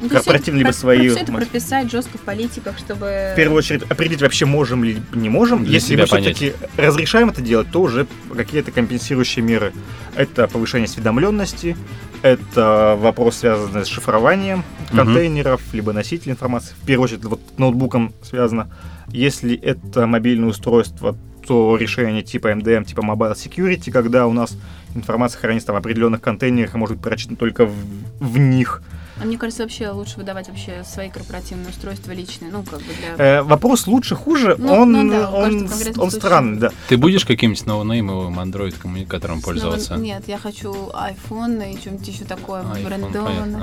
Ну, 0.00 0.08
корпоративные 0.08 0.60
либо 0.60 0.70
про- 0.70 0.78
свои 0.78 1.08
Все 1.08 1.20
это 1.20 1.32
прописать 1.32 1.90
жестко 1.90 2.18
в 2.18 2.20
политиках, 2.20 2.78
чтобы... 2.78 3.32
В 3.32 3.36
первую 3.36 3.58
очередь, 3.58 3.82
определить 3.82 4.22
вообще, 4.22 4.46
можем 4.46 4.84
ли 4.84 4.98
не 5.12 5.28
можем. 5.28 5.64
Для 5.64 5.74
Если 5.74 5.94
себя 5.94 6.06
мы 6.10 6.20
все-таки 6.20 6.52
разрешаем 6.76 7.30
это 7.30 7.42
делать, 7.42 7.70
то 7.70 7.82
уже 7.82 8.06
какие-то 8.34 8.70
компенсирующие 8.70 9.44
меры. 9.44 9.72
Это 10.14 10.46
повышение 10.46 10.86
осведомленности, 10.86 11.76
это 12.22 12.96
вопрос, 12.98 13.38
связанный 13.38 13.84
с 13.84 13.88
шифрованием 13.88 14.64
контейнеров, 14.90 15.62
либо 15.72 15.92
носителей 15.92 16.32
информации. 16.32 16.74
В 16.80 16.86
первую 16.86 17.04
очередь, 17.04 17.24
вот 17.24 17.40
с 17.54 17.58
ноутбуком 17.58 18.12
связано. 18.22 18.70
Если 19.08 19.56
это 19.56 20.06
мобильное 20.06 20.48
устройство, 20.48 21.16
то 21.46 21.76
решение 21.76 22.22
типа 22.22 22.52
MDM, 22.52 22.84
типа 22.84 23.00
Mobile 23.00 23.34
Security, 23.34 23.90
когда 23.90 24.26
у 24.26 24.32
нас 24.32 24.56
информация 24.94 25.40
хранится 25.40 25.68
там 25.68 25.76
в 25.76 25.78
определенных 25.78 26.20
контейнерах 26.20 26.74
и 26.74 26.78
может 26.78 26.96
быть 26.96 27.04
прочитана 27.04 27.36
только 27.36 27.64
в, 27.64 27.74
в 28.20 28.38
них. 28.38 28.82
А 29.20 29.24
мне 29.24 29.36
кажется, 29.38 29.62
вообще 29.64 29.88
лучше 29.90 30.16
выдавать 30.16 30.48
вообще 30.48 30.84
свои 30.84 31.10
корпоративные 31.10 31.68
устройства 31.70 32.12
личные, 32.12 32.50
ну, 32.52 32.62
как 32.62 32.78
бы 32.80 32.86
для... 33.16 33.24
Э, 33.38 33.42
вопрос 33.42 33.86
лучше, 33.86 34.14
хуже, 34.14 34.54
Ну, 34.58 34.72
он, 34.72 34.92
ну 34.92 35.10
да, 35.10 35.30
он, 35.30 35.68
он 35.98 36.10
странный, 36.10 36.58
да. 36.58 36.70
Ты 36.88 36.96
будешь 36.96 37.24
каким-нибудь 37.24 37.66
ноунеймовым 37.66 38.38
Android-коммуникатором 38.38 39.38
Снова- 39.40 39.44
пользоваться? 39.52 39.96
Нет, 39.96 40.24
я 40.26 40.38
хочу 40.38 40.72
iPhone 40.92 41.74
и 41.74 41.76
что-нибудь 41.78 42.06
еще 42.08 42.24
такое 42.24 42.62
понятно. 42.62 42.88
брендованное. 42.88 43.62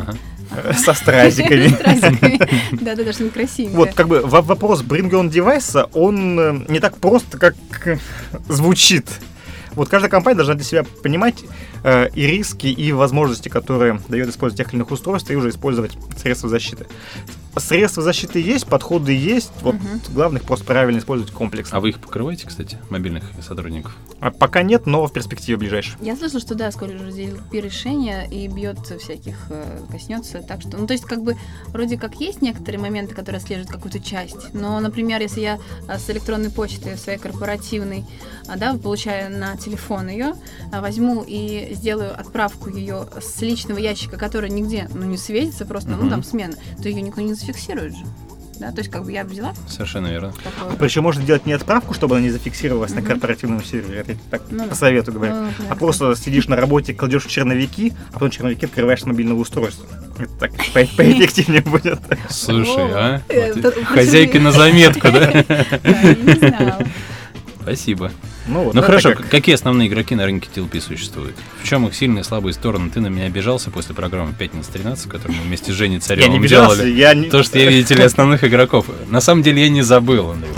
Ага. 0.52 0.74
Со 0.74 0.94
стразиками. 0.94 1.70
Да-да-да, 2.72 3.14
что-нибудь 3.14 3.34
красивенькое. 3.34 3.78
Вот, 3.78 3.94
как 3.94 4.08
бы 4.08 4.22
во- 4.22 4.42
вопрос 4.42 4.82
bring 4.84 5.10
on 5.12 5.30
девайса, 5.30 5.86
он 5.94 6.40
э, 6.40 6.66
не 6.68 6.80
так 6.80 6.98
просто, 6.98 7.38
как 7.38 7.56
э, 7.86 7.98
звучит. 8.50 9.08
Вот 9.74 9.90
каждая 9.90 10.10
компания 10.10 10.38
должна 10.38 10.54
для 10.54 10.64
себя 10.64 10.84
понимать 11.04 11.44
э, 11.86 12.10
и 12.16 12.26
риски, 12.26 12.68
и 12.68 12.92
возможности, 12.92 13.48
которые 13.48 14.02
дает 14.10 14.30
использовать 14.30 14.58
тех 14.58 14.70
или 14.70 14.78
иных 14.78 14.92
устройств, 14.92 15.30
и 15.30 15.36
уже 15.36 15.50
использовать 15.50 15.98
средства 16.18 16.50
защиты. 16.50 16.88
Средства 17.58 18.04
защиты 18.04 18.40
есть, 18.42 18.66
подходы 18.68 19.14
есть, 19.14 19.52
вот 19.62 19.76
Мгм. 19.76 20.02
главное 20.14 20.42
их 20.42 20.48
просто 20.48 20.66
правильно 20.66 21.00
использовать 21.00 21.32
комплексно. 21.34 21.78
А 21.78 21.80
вы 21.82 21.90
их 21.90 22.00
покрываете, 22.00 22.46
кстати, 22.48 22.78
мобильных 22.90 23.24
сотрудников? 23.42 23.96
А 24.20 24.30
пока 24.32 24.62
нет, 24.62 24.86
но 24.86 25.06
в 25.08 25.14
перспективе 25.14 25.58
ближайшей. 25.58 25.96
Я 26.02 26.16
слышала, 26.16 26.42
что 26.42 26.56
да, 26.56 26.70
скоро 26.72 26.90
уже 26.92 27.12
DLP 27.12 27.62
решение 27.62 28.28
и 28.30 28.48
бьет 28.48 28.80
всяких, 29.02 29.36
э, 29.50 29.80
коснется, 29.90 30.42
так 30.42 30.62
что, 30.62 30.78
ну, 30.78 30.86
то 30.88 30.94
есть, 30.94 31.06
как 31.06 31.22
бы, 31.24 31.36
вроде 31.68 31.98
как 31.98 32.16
есть 32.16 32.42
некоторые 32.42 32.80
моменты, 32.82 33.16
которые 33.16 33.40
отслеживают 33.40 33.72
какую-то 33.72 34.00
часть, 34.00 34.54
но, 34.54 34.80
например, 34.80 35.22
если 35.22 35.42
я 35.42 35.60
э, 35.88 35.98
с 35.98 36.10
электронной 36.10 36.50
почты 36.52 36.98
своей 36.98 37.20
корпоративной, 37.20 38.06
а, 38.48 38.58
да, 38.58 38.74
получаю 38.76 39.36
на 39.38 39.56
телефон 39.58 40.10
ее, 40.10 40.34
возьму 40.72 41.24
и 41.26 41.70
сделаю 41.74 42.14
отправку 42.20 42.70
ее 42.70 43.08
с 43.22 43.42
личного 43.42 43.80
ящика, 43.80 44.18
который 44.18 44.50
нигде, 44.50 44.90
ну, 44.94 45.04
не 45.06 45.18
светится 45.18 45.66
просто, 45.66 45.92
ну, 45.92 45.98
Мгм. 46.04 46.10
там 46.10 46.24
смена, 46.24 46.56
то 46.82 46.90
ее 46.90 47.02
никто 47.02 47.22
не 47.22 47.34
зафиксирует 47.46 47.94
же. 47.94 48.04
Да, 48.60 48.72
то 48.72 48.78
есть, 48.78 48.90
как 48.90 49.04
бы 49.04 49.12
я 49.12 49.26
взяла 49.26 49.54
Совершенно 49.68 50.08
верно. 50.08 50.32
такое. 50.42 50.78
Причем 50.78 51.04
можно 51.04 51.22
делать 51.22 51.46
не 51.46 51.52
отправку, 51.52 51.94
чтобы 51.94 52.16
она 52.16 52.24
не 52.24 52.30
зафиксировалась 52.32 52.92
на 52.94 53.02
Мгм. 53.02 53.10
корпоративном 53.10 53.62
сервере, 53.62 54.00
это 54.00 54.12
я 54.14 54.18
так 54.32 54.44
Ну 54.50 54.66
по 54.68 54.76
совету 54.76 55.12
говорю. 55.12 55.34
Ну, 55.36 55.48
А 55.70 55.76
просто 55.76 56.16
сидишь 56.16 56.48
на 56.48 56.56
работе, 56.56 56.94
кладешь 56.94 57.26
черновики, 57.26 57.92
а 58.12 58.14
потом 58.14 58.30
черновики 58.30 58.66
открываешь 58.66 59.02
с 59.02 59.06
мобильного 59.06 59.40
устройства. 59.40 59.86
Это 60.18 60.30
так 60.40 60.52
по- 60.74 60.86
поэффективнее 60.96 61.62
будет. 61.64 62.00
Слушай, 62.30 62.92
а? 62.94 63.22
Э, 63.28 63.50
Вот 63.50 63.58
и- 63.58 63.62
тут- 63.62 63.84
Хозяйка 63.84 64.40
на 64.40 64.54
заметку, 64.54 65.12
да? 65.12 65.32
Не 65.84 66.34
знала. 66.50 66.80
Спасибо. 67.66 68.12
Ну, 68.46 68.64
вот, 68.66 68.76
Ну 68.76 68.82
хорошо, 68.84 69.16
как- 69.16 69.28
какие 69.28 69.56
основные 69.56 69.88
игроки 69.88 70.14
на 70.14 70.26
рынке 70.26 70.48
TLP 70.54 70.80
существуют? 70.80 71.36
В 71.64 71.68
чем 71.68 71.88
их 71.88 71.96
сильные 71.96 72.22
и 72.22 72.24
слабые 72.24 72.54
стороны? 72.54 72.92
Ты 72.92 73.00
на 73.02 73.08
меня 73.08 73.26
обижался 73.26 73.72
после 73.72 73.96
программы 73.96 74.34
«Пятница 74.34 74.72
13», 74.72 75.10
которую 75.10 75.38
мы 75.40 75.44
вместе 75.46 75.72
с 75.72 75.76
Женей 75.76 75.94
Я 75.94 75.98
не 75.98 76.02
Царевым 76.02 76.42
бежался, 76.44 76.78
делали. 76.84 76.92
я 76.96 77.14
не... 77.16 77.30
То, 77.30 77.42
что 77.42 77.58
я 77.58 77.66
видели 77.72 78.02
основных 78.04 78.44
игроков. 78.44 78.86
На 79.10 79.20
самом 79.20 79.42
деле 79.42 79.64
я 79.64 79.70
не 79.70 79.82
забыл, 79.82 80.30
Андрей. 80.30 80.52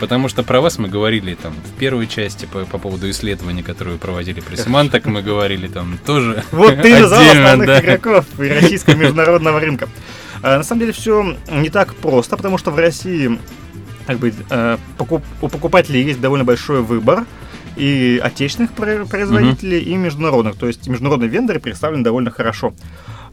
Потому 0.00 0.28
что 0.28 0.42
про 0.42 0.60
вас 0.60 0.78
мы 0.78 0.88
говорили 0.88 1.34
там 1.40 1.52
в 1.52 1.78
первой 1.78 2.08
части 2.08 2.46
по, 2.46 2.64
по 2.64 2.78
поводу 2.78 3.08
исследования, 3.10 3.62
которое 3.62 3.92
вы 3.92 3.98
проводили 3.98 4.40
при 4.40 4.56
Симанток, 4.56 5.06
мы 5.06 5.22
говорили 5.22 5.68
там 5.68 5.98
тоже 6.04 6.42
Вот 6.52 6.82
ты 6.82 7.00
назвал 7.00 7.20
основных 7.30 7.66
да. 7.66 7.80
игроков 7.80 8.24
российского 8.38 8.94
международного 8.94 9.60
рынка. 9.60 9.88
А, 10.42 10.58
На 10.58 10.62
самом 10.64 10.80
деле 10.80 10.92
все 10.92 11.36
не 11.50 11.68
так 11.68 11.94
просто, 11.96 12.36
потому 12.36 12.58
что 12.58 12.70
в 12.70 12.78
России 12.78 13.38
как 14.08 14.18
бы, 14.18 14.32
э, 14.50 14.78
покуп- 14.96 15.22
у 15.42 15.48
покупателей 15.48 16.02
есть 16.02 16.18
довольно 16.20 16.44
большой 16.46 16.80
выбор 16.82 17.26
и 17.76 18.18
отечественных 18.24 18.72
про- 18.72 19.04
производителей, 19.04 19.80
и 19.80 19.96
международных. 19.96 20.56
То 20.56 20.66
есть 20.66 20.88
международные 20.88 21.28
вендоры 21.28 21.60
представлены 21.60 22.02
довольно 22.02 22.30
хорошо. 22.30 22.72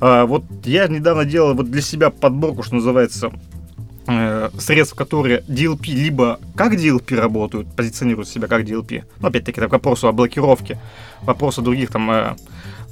А, 0.02 0.26
Вот 0.26 0.44
я 0.66 0.88
недавно 0.90 1.24
делал 1.24 1.54
вот 1.56 1.72
для 1.72 1.82
себя 1.82 2.10
подборку, 2.10 2.62
что 2.62 2.76
называется, 2.76 3.32
э, 4.08 4.50
средств, 4.60 4.96
которые 4.96 5.46
DLP 5.48 5.94
либо 5.94 6.40
как 6.58 6.74
DLP 6.74 7.16
работают, 7.16 7.74
позиционируют 7.74 8.28
себя 8.28 8.48
как 8.50 8.64
DLP. 8.66 9.06
Ну, 9.22 9.28
опять-таки, 9.30 9.62
это 9.62 9.70
к 9.70 9.72
вопросу 9.72 10.10
о 10.10 10.12
блокировке, 10.12 10.78
вопрос 11.22 11.58
о 11.58 11.62
других 11.62 11.90
там 11.90 12.12
э, 12.12 12.36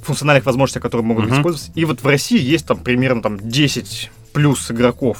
функциональных 0.02 0.46
возможностях, 0.46 0.82
которые 0.82 1.04
могут 1.06 1.26
Мгм. 1.26 1.34
использоваться. 1.36 1.70
И 1.74 1.84
вот 1.84 2.02
в 2.02 2.06
России 2.06 2.40
есть 2.40 2.66
там 2.66 2.78
примерно 2.78 3.20
там 3.20 3.38
10 3.38 4.10
плюс 4.32 4.70
игроков, 4.70 5.18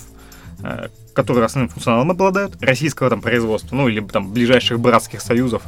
которые 1.15 1.45
основным 1.47 1.71
функционалом 1.71 2.11
обладают, 2.11 2.63
российского 2.63 3.09
там 3.11 3.21
производства, 3.23 3.75
ну 3.75 3.89
или 3.89 4.01
там 4.01 4.31
ближайших 4.33 4.79
братских 4.81 5.21
союзов. 5.21 5.63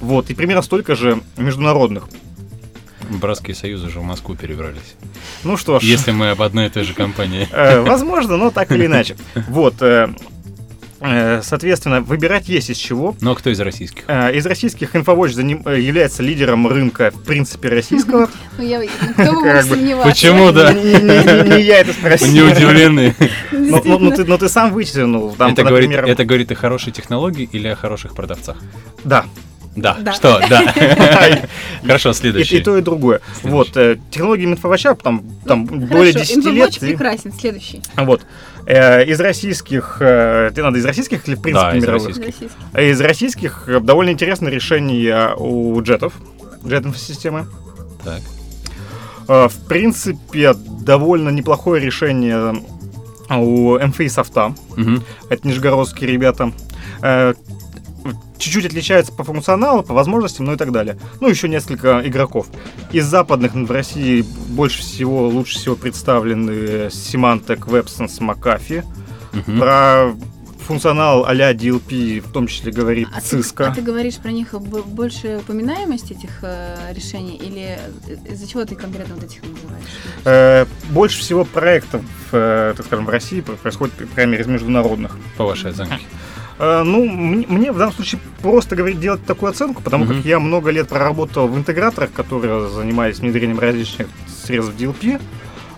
Вот, 0.00 0.30
и 0.30 0.34
примерно 0.34 0.62
столько 0.62 0.94
же 0.94 1.20
международных. 1.36 2.08
Братские 3.08 3.54
союзы 3.54 3.88
же 3.88 4.00
в 4.00 4.02
Москву 4.02 4.34
перебрались. 4.34 4.96
Ну 5.44 5.56
что 5.56 5.78
ж, 5.78 5.82
Если 5.84 6.10
мы 6.10 6.30
об 6.30 6.42
одной 6.42 6.66
и 6.66 6.70
той 6.70 6.82
же 6.84 6.92
компании. 6.92 7.48
э, 7.52 7.80
возможно, 7.80 8.36
но 8.36 8.50
так 8.50 8.72
или 8.72 8.86
иначе. 8.86 9.16
Вот, 9.48 9.80
э, 9.80 10.08
соответственно, 11.42 12.00
выбирать 12.00 12.48
есть 12.48 12.70
из 12.70 12.76
чего. 12.76 13.14
Но 13.20 13.34
кто 13.34 13.50
из 13.50 13.60
российских? 13.60 14.04
Э, 14.06 14.34
Из 14.34 14.46
российских 14.46 14.94
Infowatch 14.94 15.34
заним- 15.34 15.62
э, 15.68 15.80
является 15.80 16.22
лидером 16.22 16.66
рынка, 16.66 17.10
в 17.10 17.22
принципе, 17.22 17.68
российского. 17.68 18.28
Ну, 18.58 20.02
почему, 20.04 20.52
да? 20.52 20.72
Не 20.72 21.62
я 21.62 21.80
это 21.80 21.92
спросил. 21.92 22.32
Не 22.32 22.42
удивлены. 22.42 23.14
Ну, 23.52 23.82
ну, 23.84 23.98
ну, 23.98 24.10
ты, 24.12 24.24
ну 24.24 24.38
сам 24.48 24.72
вытянул. 24.72 25.34
Там, 25.34 25.52
Это 25.52 25.64
говорит, 25.64 25.90
например, 25.90 26.10
это 26.12 26.24
говорит 26.24 26.52
о 26.52 26.54
хорошей 26.54 26.92
технологии 26.92 27.48
или 27.50 27.68
о 27.68 27.76
хороших 27.76 28.14
продавцах? 28.14 28.56
Да, 29.04 29.24
Да. 29.76 29.96
Да. 30.00 30.12
Что? 30.14 30.40
Да. 30.48 30.62
Хорошо, 31.84 32.12
следующий. 32.14 32.56
и 32.58 32.60
то, 32.62 32.76
и 32.76 32.80
другое. 32.82 33.20
Следующий. 33.40 33.50
Вот, 33.56 33.76
э, 33.76 33.98
технологии 34.10 34.44
инфовача 34.46 34.94
там, 34.94 35.22
там 35.46 35.66
Ну, 35.70 35.86
более 35.86 36.12
хорошо, 36.12 36.34
10 36.34 36.44
лет. 36.52 36.76
И- 36.76 36.80
прекрасен. 36.80 37.32
Следующий. 37.32 37.82
Вот. 37.96 38.22
Э, 38.66 39.04
из 39.04 39.20
российских, 39.20 39.98
э, 40.00 40.50
ты 40.54 40.62
надо 40.62 40.78
из 40.78 40.84
российских 40.84 41.28
или 41.28 41.34
в 41.36 41.42
принципе 41.42 41.70
Да, 41.70 41.76
из 41.76 41.82
мировых? 41.82 42.06
российских. 42.08 42.50
Из 42.76 43.00
российских 43.00 43.64
э, 43.68 43.80
довольно 43.80 44.10
интересное 44.10 44.50
решение 44.50 45.34
у 45.36 45.80
джетов, 45.82 46.14
джет 46.66 46.84
инфосистемы. 46.86 47.46
Так. 48.02 48.22
Э, 49.28 49.48
В 49.48 49.68
принципе, 49.68 50.54
довольно 50.54 51.28
неплохое 51.28 51.82
решение 51.84 52.54
у 53.30 53.78
МФИ 53.78 54.08
софта. 54.08 54.54
Мгм. 54.76 55.02
Это 55.28 55.46
нижегородские 55.46 56.10
ребята. 56.10 56.52
Чуть-чуть 58.38 58.66
отличается 58.66 59.12
по 59.12 59.24
функционалу, 59.24 59.82
по 59.82 59.94
возможностям, 59.94 60.46
ну 60.46 60.52
и 60.52 60.56
так 60.56 60.72
далее. 60.72 60.98
Ну, 61.20 61.28
еще 61.28 61.48
несколько 61.48 62.02
игроков. 62.06 62.46
Из 62.92 63.04
западных 63.06 63.54
в 63.54 63.70
России 63.70 64.24
больше 64.48 64.80
всего, 64.80 65.28
лучше 65.28 65.58
всего 65.58 65.74
представлены 65.76 66.86
Symantec, 66.88 67.60
Websense, 67.66 68.18
McAfee. 68.20 68.84
Мгм. 69.32 69.58
Про 69.60 70.14
функционал 70.66 71.24
а-ля 71.26 71.52
DLP, 71.52 72.20
в 72.20 72.32
том 72.32 72.48
числе 72.48 72.72
говорит 72.72 73.08
А 73.14 73.20
ты, 73.20 73.36
Cisco. 73.36 73.64
а 73.66 73.72
ты 73.74 73.82
говоришь 73.82 74.16
про 74.16 74.32
них 74.32 74.52
больше 74.52 75.38
упоминаемость 75.38 76.10
этих 76.10 76.30
э, 76.42 76.92
решений 76.92 77.36
или 77.36 77.78
из-за 78.28 78.48
чего 78.48 78.64
ты 78.64 78.74
конкретно 78.74 79.14
вот 79.14 79.22
этих 79.24 79.42
называешь? 79.42 79.84
Э, 80.24 80.66
больше 80.90 81.20
всего 81.20 81.44
проектов, 81.44 82.02
э, 82.32 82.74
так 82.76 82.84
скажем, 82.84 83.06
в 83.06 83.10
России 83.10 83.42
про- 83.42 83.54
происходит, 83.54 83.94
по 83.94 84.06
крайней 84.06 84.32
мере, 84.32 84.42
из 84.42 84.48
международных. 84.48 85.16
По 85.36 85.44
вашей 85.44 85.70
оценке. 85.70 86.00
Э, 86.58 86.82
ну, 86.84 87.04
мне, 87.06 87.70
в 87.72 87.76
данном 87.78 87.94
случае 87.94 88.20
просто 88.40 88.76
говорить 88.76 88.98
делать 89.00 89.24
такую 89.26 89.50
оценку, 89.50 89.82
потому 89.82 90.04
Мгм. 90.04 90.16
как 90.16 90.24
я 90.24 90.38
много 90.40 90.70
лет 90.70 90.88
проработал 90.88 91.48
в 91.48 91.56
интеграторах, 91.56 92.12
которые 92.12 92.68
занимались 92.70 93.18
внедрением 93.18 93.58
различных 93.58 94.08
средств 94.44 94.74
DLP. 94.78 95.20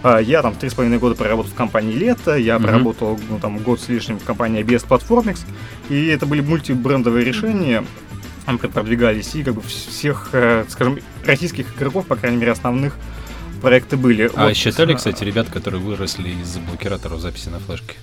А, 0.04 0.18
Я 0.20 0.42
там 0.42 0.54
три 0.54 0.70
с 0.70 0.74
половиной 0.74 0.98
года 0.98 1.16
проработал 1.16 1.50
в 1.50 1.54
компании 1.54 1.94
Лето, 1.94 2.36
я 2.36 2.54
Мгм. 2.58 2.62
проработал 2.66 3.18
ну, 3.28 3.40
там 3.40 3.58
год 3.58 3.80
с 3.80 3.88
лишним 3.88 4.20
в 4.20 4.24
компании 4.24 4.62
ABS 4.62 4.86
Platformix, 4.86 5.40
и 5.88 6.06
это 6.06 6.24
были 6.26 6.40
мультибрендовые 6.40 7.24
решения, 7.24 7.84
продвигались, 8.72 9.34
и 9.34 9.42
как 9.42 9.54
бы 9.54 9.60
вс- 9.60 9.90
всех, 9.90 10.30
э, 10.32 10.64
скажем, 10.68 10.98
российских 11.26 11.76
игроков, 11.76 12.06
по 12.06 12.14
крайней 12.16 12.38
мере, 12.38 12.52
основных 12.52 12.96
проекты 13.60 13.96
были. 13.96 14.30
А 14.34 14.46
Вот, 14.46 14.56
считали, 14.56 14.94
э, 14.94 14.96
кстати, 14.96 15.24
ребят, 15.24 15.48
которые 15.50 15.80
выросли 15.82 16.28
из 16.30 16.56
блокираторов 16.58 17.20
записи 17.20 17.48
на 17.48 17.58
флешке? 17.58 17.96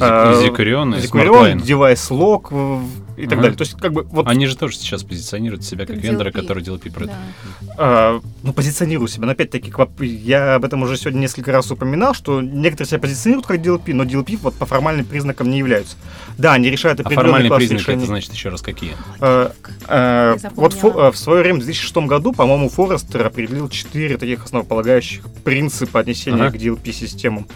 А, 0.00 0.34
Зикурион 0.42 0.94
и 0.94 1.00
Зикурион, 1.00 1.58
Lock 1.58 2.48
э, 2.50 3.20
и 3.20 3.24
так 3.24 3.32
Ага. 3.34 3.42
далее. 3.42 3.56
То 3.56 3.62
есть, 3.62 3.74
как 3.78 3.92
бы, 3.92 4.02
вот 4.04 4.26
Они 4.26 4.46
же 4.46 4.56
тоже 4.56 4.76
сейчас 4.76 5.02
позиционируют 5.02 5.64
себя 5.64 5.86
как 5.86 5.96
Как 5.96 6.04
вендоры, 6.04 6.30
DLP. 6.30 6.40
которые 6.40 6.64
DLP 6.64 6.90
продают. 6.92 7.18
Да. 7.60 7.74
А, 7.78 8.20
ну, 8.42 8.52
позиционирую 8.52 9.08
себя. 9.08 9.26
Но 9.26 9.32
опять-таки, 9.32 9.72
я 10.04 10.54
об 10.56 10.64
этом 10.64 10.82
уже 10.82 10.96
сегодня 10.96 11.20
несколько 11.20 11.52
раз 11.52 11.70
упоминал, 11.70 12.14
что 12.14 12.40
некоторые 12.40 12.88
себя 12.88 12.98
позиционируют 13.00 13.46
как 13.46 13.60
DLP, 13.60 13.94
но 13.94 14.04
DLP 14.04 14.38
вот 14.42 14.54
по 14.54 14.66
формальным 14.66 15.04
признакам 15.04 15.50
не 15.50 15.58
являются. 15.58 15.96
Да, 16.38 16.54
они 16.54 16.70
решают 16.70 17.00
А 17.00 17.02
определенный 17.02 17.48
формальные 17.48 17.56
признаки, 17.56 17.90
это 17.90 18.06
значит 18.06 18.32
еще 18.32 18.48
раз 18.48 18.62
какие? 18.62 18.92
Вот 19.18 19.54
э, 19.88 21.10
в 21.12 21.16
свое 21.16 21.42
время, 21.42 21.60
в 21.60 21.64
2006 21.64 21.96
году, 22.08 22.32
по-моему, 22.32 22.68
Форестер 22.68 23.26
определил 23.26 23.68
четыре 23.68 24.16
таких 24.16 24.44
основополагающих 24.44 25.24
принципа 25.44 26.00
отнесения 26.00 26.46
Ага. 26.46 26.56
к 26.58 26.60
DLP-системам. 26.60 27.46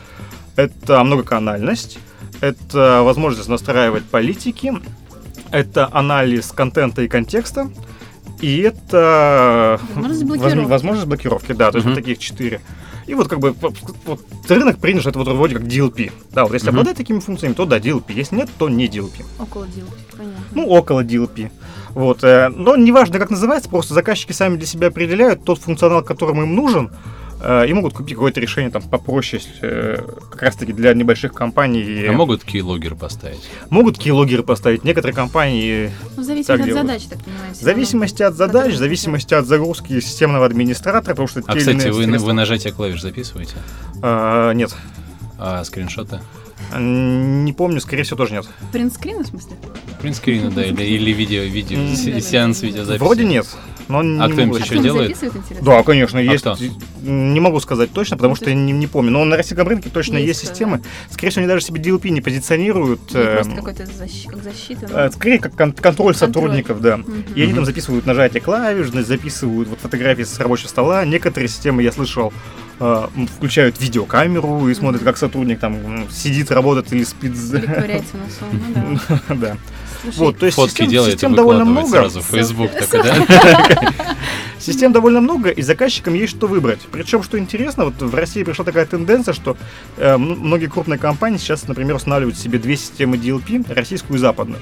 Это 0.57 1.03
многоканальность, 1.05 1.99
это 2.40 3.03
возможность 3.03 3.49
настраивать 3.49 4.05
политики, 4.05 4.75
это 5.51 5.88
анализ 5.92 6.53
контента 6.53 7.03
и 7.03 7.09
контекста, 7.09 7.70
и 8.40 8.59
это 8.61 9.81
Возможность 9.94 10.22
воз- 10.25 10.38
блокировки. 10.38 10.68
возможность 10.70 11.09
блокировки, 11.09 11.53
да, 11.53 11.70
то 11.70 11.79
есть 11.79 11.87
Мгм. 11.87 11.94
вот 11.94 12.03
таких 12.03 12.18
четыре. 12.18 12.61
И 13.07 13.14
вот 13.14 13.29
как 13.29 13.38
бы 13.38 13.53
вот, 14.05 14.20
рынок 14.49 14.79
принял, 14.79 15.01
что 15.01 15.11
это 15.11 15.20
вот 15.20 15.29
вроде 15.29 15.55
как 15.55 15.64
DLP. 15.64 16.11
Да, 16.33 16.42
вот 16.44 16.53
если 16.55 16.66
Мгм. 16.68 16.77
обладает 16.79 16.96
такими 16.96 17.20
функциями, 17.20 17.55
то 17.55 17.64
да, 17.64 17.79
DLP. 17.79 18.12
Если 18.12 18.35
нет, 18.35 18.51
то 18.59 18.68
не 18.68 18.88
DLP. 18.88 19.25
Около 19.38 19.66
дела, 19.68 19.87
понятно. 20.16 20.40
Ну, 20.53 20.66
около 20.66 21.05
DLP. 21.05 21.51
Вот. 21.94 22.25
э, 22.25 22.49
Но 22.49 22.77
неважно, 22.77 23.18
как 23.20 23.31
называется, 23.31 23.70
просто 23.70 23.94
заказчики 23.94 24.33
сами 24.33 24.57
для 24.57 24.66
себя 24.66 24.88
определяют 24.88 25.44
тот 25.44 25.61
функционал, 25.61 26.03
которым 26.03 26.42
им 26.42 26.55
нужен, 26.57 26.87
э, 26.88 26.90
и 27.68 27.72
могут 27.72 27.92
купить 27.94 28.14
какое-то 28.14 28.40
решение 28.40 28.70
там 28.70 28.82
попроще, 28.82 29.40
э, 29.62 29.98
как 30.30 30.42
раз 30.42 30.56
таки 30.56 30.72
для 30.72 30.92
небольших 30.94 31.32
компаний. 31.32 32.06
А 32.09 32.12
могут 32.12 32.44
keylogger 32.44 32.96
поставить? 32.96 33.48
Могут 33.70 33.98
keyloggerы 33.98 34.42
поставить. 34.42 34.82
Некоторые 34.85 35.14
компании 35.14 35.90
Ну, 36.16 36.22
в 36.22 36.24
зависимости 36.24 36.46
так 36.48 36.61
от 36.61 36.66
делают. 36.66 36.87
задач, 36.87 37.02
так 37.04 37.22
понимаю. 37.24 37.52
в 37.54 37.56
зависимости 37.56 38.22
от 38.22 38.35
задач, 38.35 38.72
в 38.74 38.76
зависимости 38.78 39.35
от 39.35 39.46
загрузки 39.46 40.00
системного 40.00 40.46
администратора, 40.46 41.02
потому 41.12 41.28
что 41.28 41.40
А, 41.46 41.54
кстати, 41.56 41.88
вы, 41.88 42.04
средства- 42.04 42.26
вы 42.26 42.32
нажатие 42.32 42.72
клавиш 42.72 43.00
записываете? 43.02 43.54
А, 44.02 44.52
нет. 44.52 44.74
А 45.38 45.62
скриншоты? 45.64 46.20
М, 46.72 47.44
Не 47.44 47.52
помню, 47.52 47.80
скорее 47.80 48.02
всего, 48.02 48.16
тоже 48.16 48.32
нет. 48.32 48.48
Принтскрин, 48.72 49.22
в 49.22 49.26
смысле? 49.26 49.52
Принтскрины, 50.00 50.50
да, 50.50 50.64
или, 50.64 50.82
или 50.82 51.12
видео, 51.12 51.42
видео, 51.42 51.78
сеанс 52.20 52.62
видеозаписи. 52.62 53.02
Вроде 53.02 53.24
нет. 53.24 53.46
Но 53.88 54.03
не 54.03 54.18
кто-нибудь 54.33 54.61
А 54.61 54.64
еще 54.64 54.79
делает? 54.79 55.16
Да, 55.62 55.83
конечно, 55.83 56.18
есть. 56.18 56.40
кто? 56.40 56.57
Не 57.03 57.38
могу 57.40 57.61
сказать 57.61 57.92
точно, 57.92 58.16
потому 58.16 58.33
Ну, 58.33 58.37
что 58.37 58.44
то 58.46 58.51
я 58.51 58.57
не, 58.57 58.72
не 58.72 58.87
помню. 58.87 59.11
Но 59.12 59.25
на 59.25 59.37
российском 59.37 59.66
рынке 59.68 59.90
точно 59.90 60.16
Есть, 60.16 60.29
есть, 60.29 60.42
да. 60.44 60.49
системы. 60.51 60.83
Скорее 61.11 61.31
всего, 61.31 61.40
они 61.42 61.49
даже 61.49 61.64
себе 61.64 61.81
DLP 61.81 62.09
не 62.11 62.20
позиционируют. 62.20 63.01
Э, 63.14 63.37
просто 63.37 63.53
какой-то 63.55 63.83
защ- 63.85 64.29
как 64.29 64.42
защита. 64.42 64.88
ну. 64.90 64.99
э, 64.99 65.11
Скорее, 65.12 65.38
как 65.38 65.55
кон- 65.57 65.72
контроль 65.72 66.14
сотрудников, 66.14 66.81
да. 66.81 66.96
Мгм. 66.96 67.25
И 67.35 67.42
они 67.42 67.53
там 67.55 67.64
записывают 67.64 68.07
нажатие 68.07 68.40
клавиш, 68.40 68.88
записывают 68.88 69.68
вот 69.68 69.79
фотографии 69.79 70.22
с 70.25 70.38
рабочего 70.40 70.68
стола. 70.68 71.05
Некоторые 71.05 71.49
системы, 71.49 71.83
я 71.83 71.92
слышал, 71.92 72.33
э, 72.80 73.08
включают 73.36 73.80
видеокамеру 73.80 74.68
и 74.68 74.74
смотрят, 74.74 75.02
как 75.02 75.16
сотрудник 75.16 75.58
там 75.60 76.08
сидит, 76.10 76.50
работает 76.50 76.92
или 76.92 77.04
спит. 77.04 77.32
Или 77.34 77.60
ковыряется 77.66 78.16
носом, 78.16 78.62
ну 78.74 78.98
да. 79.08 79.20
Да. 79.34 79.56
Слушай, 80.02 80.18
Вот, 80.18 80.38
то 80.38 80.46
есть 80.46 80.56
Фотки 80.56 80.70
систем, 80.70 80.88
делает 80.88 81.12
систем 81.14 81.32
и 81.32 81.36
довольно 81.36 81.64
много. 81.64 81.88
сразу 81.88 82.20
в 82.20 82.26
Facebook 82.26 82.70
такой, 82.72 83.02
да? 83.02 83.94
Систем 84.58 84.92
довольно 84.92 85.20
много, 85.20 85.50
и 85.50 85.62
заказчикам 85.62 86.14
есть 86.14 86.36
что 86.36 86.46
выбрать. 86.46 86.80
Причем, 86.92 87.22
что 87.22 87.38
интересно, 87.38 87.84
вот 87.86 88.00
в 88.00 88.14
России 88.14 88.42
пришла 88.42 88.64
такая 88.64 88.86
тенденция, 88.86 89.34
что 89.34 89.56
э, 89.96 90.16
многие 90.16 90.66
крупные 90.66 90.98
компании 90.98 91.38
сейчас, 91.38 91.66
например, 91.66 91.96
устанавливают 91.96 92.38
себе 92.38 92.58
две 92.58 92.76
системы 92.76 93.16
DLP, 93.16 93.72
российскую 93.72 94.16
и 94.16 94.20
западную. 94.20 94.60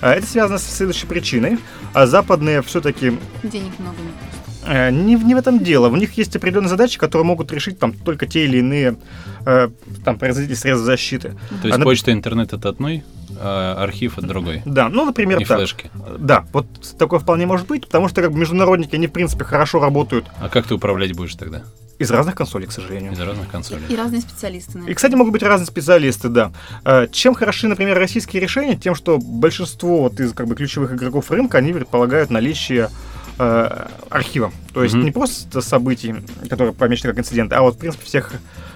А 0.00 0.12
Это 0.12 0.26
связано 0.26 0.58
с 0.58 0.64
следующей 0.64 1.06
причиной. 1.06 1.58
А 1.94 2.06
западные 2.06 2.60
все-таки 2.62 3.18
Денег 3.42 3.78
много 3.78 3.96
не 4.02 4.10
Не, 4.90 5.16
в- 5.16 5.24
не 5.24 5.34
в 5.34 5.38
этом 5.38 5.58
дело. 5.62 5.88
У 5.88 5.96
них 5.96 6.12
есть 6.18 6.34
определенные 6.36 6.68
задачи, 6.68 6.98
которые 6.98 7.24
могут 7.26 7.52
решить 7.52 7.78
там 7.78 7.92
только 7.92 8.26
те 8.26 8.44
или 8.44 8.58
иные 8.58 8.96
э, 9.46 9.68
там, 10.04 10.18
производители 10.18 10.54
средств 10.54 10.84
защиты. 10.86 11.30
То 11.62 11.68
есть 11.68 11.74
Она- 11.74 11.84
почта 11.84 12.10
и 12.10 12.14
интернет 12.14 12.52
это 12.52 12.68
одной, 12.70 13.04
а 13.38 13.76
архив 13.82 14.16
от 14.18 14.26
другой. 14.26 14.62
Да, 14.64 14.88
ну, 14.88 15.04
например, 15.04 15.40
И 15.40 15.44
так. 15.44 15.58
флешки. 15.58 15.90
Да, 16.18 16.44
вот 16.52 16.66
такое 16.98 17.18
вполне 17.20 17.46
может 17.46 17.66
быть, 17.66 17.86
потому 17.86 18.08
что 18.08 18.22
как 18.22 18.32
бы 18.32 18.38
международники, 18.38 18.94
они, 18.94 19.06
в 19.06 19.12
принципе, 19.12 19.44
хорошо 19.44 19.80
работают 19.80 20.26
А 20.40 20.48
как 20.48 20.66
ты 20.66 20.74
управлять 20.74 21.12
будешь 21.14 21.34
тогда? 21.34 21.62
из 21.98 22.10
разных 22.10 22.34
консолей, 22.34 22.66
к 22.66 22.72
сожалению. 22.72 23.12
Из 23.12 23.20
разных 23.20 23.48
консолей. 23.48 23.82
И 23.88 23.94
разные 23.96 24.20
специалисты. 24.20 24.78
на 24.78 24.86
И, 24.88 24.94
кстати, 24.94 25.14
могут 25.14 25.32
быть 25.32 25.42
разные 25.44 25.66
специалисты, 25.66 26.28
да. 26.28 26.50
Э, 26.84 27.06
Чем 27.12 27.34
хороши, 27.34 27.68
например, 27.68 27.96
российские 27.98 28.42
решения? 28.42 28.74
Тем, 28.76 28.94
что 28.96 29.18
большинство 29.18 30.02
вот 30.02 30.18
из 30.18 30.32
как 30.32 30.48
бы 30.48 30.56
ключевых 30.56 30.92
игроков 30.94 31.30
рынка, 31.30 31.58
они 31.58 31.72
предполагают 31.72 32.30
наличие 32.30 32.88
э, 33.38 33.86
архива. 34.10 34.52
То 34.72 34.82
есть 34.82 34.94
Мгм. 34.94 35.04
не 35.04 35.10
просто 35.10 35.60
событий, 35.60 36.14
которые 36.48 36.72
помечены 36.72 37.10
как 37.10 37.18
инциденты, 37.20 37.54
а 37.54 37.62
вот, 37.62 37.76
в 37.76 37.78
принципе, 37.78 38.04
всех 38.04 38.32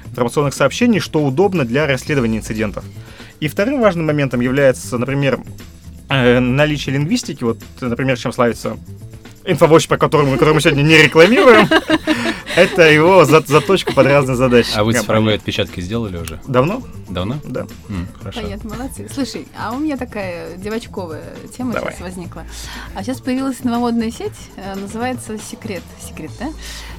информационных 0.06 0.54
сообщений, 0.54 1.00
что 1.00 1.24
удобно 1.24 1.64
для 1.64 1.86
расследования 1.86 2.38
инцидентов. 2.38 2.84
И 3.40 3.48
вторым 3.48 3.80
важным 3.80 4.06
моментом 4.06 4.40
является, 4.40 4.98
например, 4.98 5.40
э, 6.08 6.40
наличие 6.40 6.94
лингвистики. 6.94 7.44
Вот, 7.44 7.58
например, 7.80 8.18
чем 8.18 8.32
славится 8.32 8.76
инфовощ, 9.48 9.88
по 9.88 9.96
которому, 9.96 10.32
который 10.34 10.54
мы 10.54 10.60
сегодня 10.60 10.82
не 10.82 10.96
рекламируем. 10.98 11.68
Это 12.56 12.90
его 12.90 13.24
за- 13.24 13.44
заточка 13.46 13.92
под 13.92 14.06
разные 14.06 14.36
задачи. 14.36 14.70
А 14.74 14.82
вы 14.82 14.92
цифровые 14.92 15.36
отпечатки 15.36 15.80
сделали 15.80 16.16
уже? 16.16 16.40
Давно? 16.48 16.82
Давно? 17.08 17.36
Да. 17.44 17.66
Хорошо. 18.18 18.40
Понятно, 18.42 18.70
молодцы. 18.76 19.08
Слушай, 19.12 19.46
а 19.56 19.72
у 19.72 19.78
меня 19.78 19.96
такая 19.96 20.56
девочковая 20.56 21.22
тема 21.56 21.74
сейчас 21.74 22.00
возникла. 22.00 22.44
А 22.94 23.02
сейчас 23.02 23.20
появилась 23.20 23.62
новомодная 23.62 24.10
сеть, 24.10 24.32
э, 24.56 24.74
называется 24.74 25.38
Секрет. 25.38 25.82
Секрет, 26.04 26.32
да? 26.40 26.48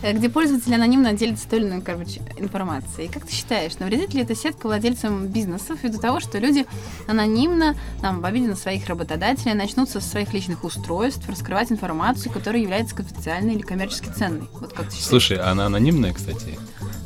Э, 0.01 0.13
Где 0.13 0.29
пользователи 0.29 0.73
анонимно 0.73 1.13
делятся 1.13 1.49
той 1.49 1.59
или 1.59 1.67
иной 1.67 1.81
короче, 1.81 2.21
информацией. 2.37 3.07
И 3.07 3.11
как 3.11 3.25
ты 3.25 3.33
считаешь, 3.33 3.77
навредит 3.79 4.13
ли 4.13 4.21
эта 4.21 4.35
сетка 4.35 4.67
владельцам 4.67 5.27
бизнесов 5.27 5.79
ввиду 5.83 5.99
того, 5.99 6.19
что 6.19 6.37
люди 6.37 6.65
анонимно, 7.07 7.75
там, 8.01 8.21
в 8.21 8.25
обиде 8.25 8.47
на 8.47 8.55
своих 8.55 8.87
работодателей, 8.87 9.53
начнут 9.53 9.89
со 9.89 9.99
своих 9.99 10.33
личных 10.33 10.63
устройств 10.63 11.27
раскрывать 11.27 11.71
информацию, 11.71 12.31
которая 12.31 12.61
является 12.61 12.95
конфиденциальной 12.95 13.55
или 13.55 13.61
коммерчески 13.61 14.09
ценной? 14.09 14.47
Вот 14.53 14.73
как 14.73 14.85
ты 14.85 14.95
считаешь? 14.95 15.05
Слушай, 15.05 15.37
она 15.37 15.65
анонимная, 15.65 16.13
кстати. 16.13 16.57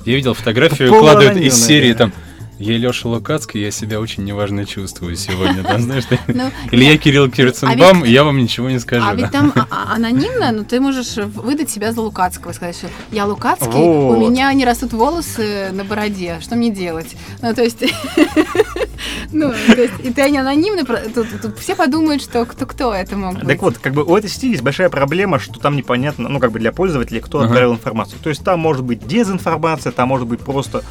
Я 0.06 0.16
видел 0.16 0.34
фотографию, 0.34 0.92
Да 0.92 0.98
укладывают 0.98 1.38
из 1.38 1.56
серии 1.56 1.94
там 1.94 2.12
я 2.60 2.78
Леша 2.78 3.10
Лукацкий, 3.10 3.62
я 3.62 3.72
себя 3.72 4.00
очень 4.00 4.24
неважно 4.24 4.66
чувствую 4.66 5.16
сегодня, 5.16 5.64
да, 5.64 5.78
знаешь? 5.80 6.06
ты? 6.06 6.20
Ну, 6.28 6.52
Или 6.72 6.86
я 6.86 6.98
Кирилл 6.98 7.30
Кирценбам, 7.30 8.04
я 8.04 8.24
вам 8.24 8.38
ничего 8.38 8.70
не 8.70 8.80
скажу. 8.80 9.06
А 9.08 9.16
ведь 9.16 9.32
там 9.32 9.52
а- 9.56 9.68
а- 9.70 9.96
анонимно, 9.96 10.52
но 10.52 10.64
ты 10.64 10.80
можешь 10.80 11.16
выдать 11.18 11.70
себя 11.70 11.92
за 11.92 12.02
Лукацкого, 12.02 12.52
сказать, 12.54 12.76
что 12.78 12.88
я 13.12 13.26
Лукацкий, 13.26 13.68
у 13.80 14.16
меня 14.30 14.54
не 14.54 14.66
растут 14.66 14.94
волосы 14.94 15.70
на 15.72 15.84
бороде, 15.84 16.40
что 16.42 16.56
мне 16.56 16.70
делать? 16.70 17.16
Ну, 17.42 17.54
то 17.54 17.64
есть, 17.64 17.82
ну, 19.32 19.52
то 19.52 19.82
есть, 19.82 19.94
и 20.04 20.12
ты 20.14 20.30
не 20.30 20.38
анонимный, 20.38 20.86
про- 20.86 20.98
тут, 21.14 21.28
тут 21.42 21.60
все 21.60 21.76
подумают, 21.76 22.22
что 22.22 22.46
кто, 22.46 22.66
кто 22.66 22.94
это 22.94 23.18
мог 23.18 23.36
быть. 23.36 23.48
Так 23.48 23.62
вот, 23.62 23.78
как 23.78 23.94
бы 23.94 24.04
у 24.04 24.16
этой 24.16 24.30
сети 24.30 24.50
есть 24.52 24.62
большая 24.62 24.90
проблема, 24.90 25.40
что 25.40 25.60
там 25.60 25.76
непонятно, 25.76 26.30
ну, 26.30 26.40
как 26.40 26.52
бы 26.52 26.60
для 26.60 26.72
пользователей, 26.72 27.20
кто 27.20 27.40
отправил 27.42 27.74
информацию. 27.74 28.20
То 28.22 28.30
есть 28.30 28.44
там 28.44 28.60
может 28.60 28.84
быть 28.84 29.06
дезинформация, 29.06 29.92
там 29.92 30.08
может 30.10 30.28
быть 30.28 30.40
просто 30.40 30.84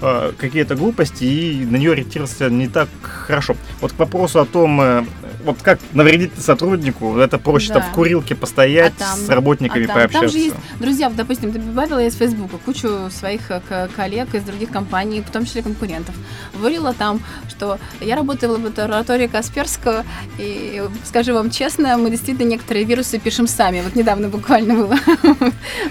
э, 0.00 0.32
какие-то 0.36 0.74
глупости, 0.76 1.24
и 1.24 1.64
на 1.64 1.76
нее 1.76 1.92
ориентироваться 1.92 2.50
не 2.50 2.68
так 2.68 2.88
хорошо. 3.02 3.56
Вот 3.80 3.92
к 3.92 3.98
вопросу 3.98 4.40
о 4.40 4.44
том, 4.44 4.80
э, 4.80 5.04
вот 5.44 5.60
как 5.62 5.78
навредить 5.92 6.32
сотруднику, 6.38 7.18
это 7.18 7.38
проще 7.38 7.68
Да. 7.68 7.74
там 7.80 7.90
в 7.90 7.94
курилке 7.94 8.34
постоять, 8.34 8.94
А 8.96 9.00
там- 9.00 9.18
с 9.18 9.28
работниками 9.28 9.84
а 9.84 9.86
там, 9.86 9.96
пообщаться. 9.96 10.20
там 10.20 10.28
же 10.30 10.38
есть, 10.38 10.56
друзья, 10.80 11.08
вот, 11.08 11.16
допустим, 11.16 11.52
ты 11.52 11.58
добавила 11.58 12.02
из 12.04 12.14
Фейсбука 12.16 12.56
кучу 12.64 13.10
своих 13.10 13.50
э, 13.50 13.88
коллег 13.94 14.34
из 14.34 14.42
других 14.42 14.70
компаний, 14.70 15.20
в 15.26 15.30
том 15.30 15.44
числе 15.44 15.62
конкурентов. 15.62 16.14
Говорила 16.54 16.94
там, 16.94 17.20
что 17.48 17.78
я 18.00 18.16
работаю 18.16 18.52
в 18.52 18.64
лаборатории 18.64 19.26
Касперского, 19.26 20.04
и 20.38 20.82
скажу 21.04 21.34
вам 21.34 21.50
честно, 21.50 21.96
мы 21.98 22.10
действительно 22.10 22.48
некоторые 22.48 22.84
вирусы 22.84 23.18
пишем 23.18 23.46
сами. 23.46 23.82
Вот 23.82 23.94
недавно 23.94 24.28
буквально 24.28 24.74
было 24.74 24.96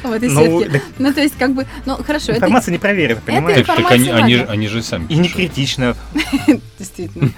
в 0.03 0.11
этой 0.11 0.29
сетке. 0.29 0.81
Ну, 0.97 1.13
то 1.13 1.21
есть, 1.21 1.35
как 1.37 1.53
бы, 1.53 1.65
ну, 1.85 1.95
хорошо, 1.97 2.31
информация 2.33 2.71
не 2.71 2.77
проверена, 2.79 3.21
понимаешь? 3.25 3.65
Они, 3.93 4.09
они, 4.09 4.35
они 4.35 4.67
же 4.67 4.81
сами 4.81 5.05
И 5.09 5.15
не 5.15 5.23
пишут. 5.23 5.37
критично. 5.37 5.95
действительно, 6.79 7.31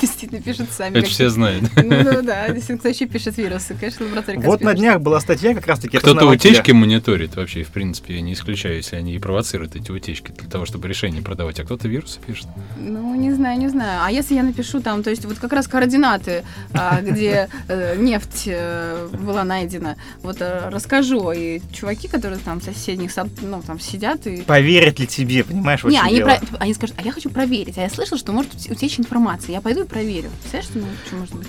действительно 0.00 0.40
пишут 0.40 0.68
сами. 0.70 0.98
Это 0.98 1.08
все 1.08 1.28
знают. 1.30 1.64
Ну 1.88 2.22
да, 2.22 2.48
действительно, 2.48 2.78
кто 2.78 2.88
еще 2.88 3.06
пишет 3.06 3.36
вирусы? 3.38 3.74
Конечно, 3.78 4.06
лаборатория 4.06 4.38
Вот 4.40 4.60
на 4.60 4.74
днях 4.74 5.00
была 5.00 5.20
статья 5.20 5.54
как 5.54 5.66
раз-таки 5.66 5.98
Кто-то 5.98 6.26
утечки 6.26 6.70
мониторит 6.70 7.36
вообще, 7.36 7.64
в 7.64 7.68
принципе, 7.68 8.16
я 8.16 8.20
не 8.20 8.34
исключаю, 8.34 8.76
если 8.76 8.96
они 8.96 9.14
и 9.14 9.18
провоцируют 9.18 9.76
эти 9.76 9.90
утечки 9.90 10.32
для 10.32 10.48
того, 10.48 10.66
чтобы 10.66 10.88
решение 10.88 11.22
продавать, 11.22 11.60
а 11.60 11.64
кто-то 11.64 11.88
вирусы 11.88 12.20
пишет. 12.24 12.46
Ну, 12.78 13.14
не 13.14 13.32
знаю, 13.32 13.58
не 13.58 13.68
знаю. 13.68 14.00
А 14.04 14.10
если 14.10 14.34
я 14.34 14.42
напишу 14.42 14.80
там, 14.80 15.02
то 15.02 15.10
есть 15.10 15.24
вот 15.24 15.38
как 15.38 15.52
раз 15.52 15.66
координаты, 15.66 16.44
а, 16.72 17.00
где 17.00 17.48
э, 17.68 17.96
нефть 17.96 18.44
э, 18.46 19.08
была 19.12 19.44
найдена, 19.44 19.96
вот 20.22 20.36
э, 20.40 20.68
расскажу. 20.70 21.32
И 21.32 21.60
чуваки, 21.72 22.08
которые 22.08 22.38
там 22.38 22.60
соседних, 22.60 23.10
ну, 23.42 23.62
там 23.62 23.80
сидят 23.80 24.26
и... 24.26 24.42
Поверят 24.42 24.98
ли 24.98 25.06
тебе, 25.06 25.44
понимаешь, 25.44 25.82
вот 25.88 25.92
Не, 25.92 26.00
они, 26.00 26.20
про- 26.20 26.40
они 26.58 26.74
скажут, 26.74 26.96
а 26.98 27.02
я 27.02 27.12
хочу 27.12 27.30
проверить. 27.30 27.78
А 27.78 27.82
я 27.82 27.90
слышал, 27.90 28.16
что 28.18 28.32
может 28.32 28.54
ут- 28.54 28.70
утечь 28.70 28.98
информация. 28.98 29.52
Я 29.52 29.60
пойду 29.60 29.84
и 29.84 29.86
проверю. 29.86 30.30
Представляешь, 30.40 30.68
что, 30.70 30.78
ну, 30.78 30.86
что 31.06 31.16
может 31.16 31.34
быть? 31.34 31.48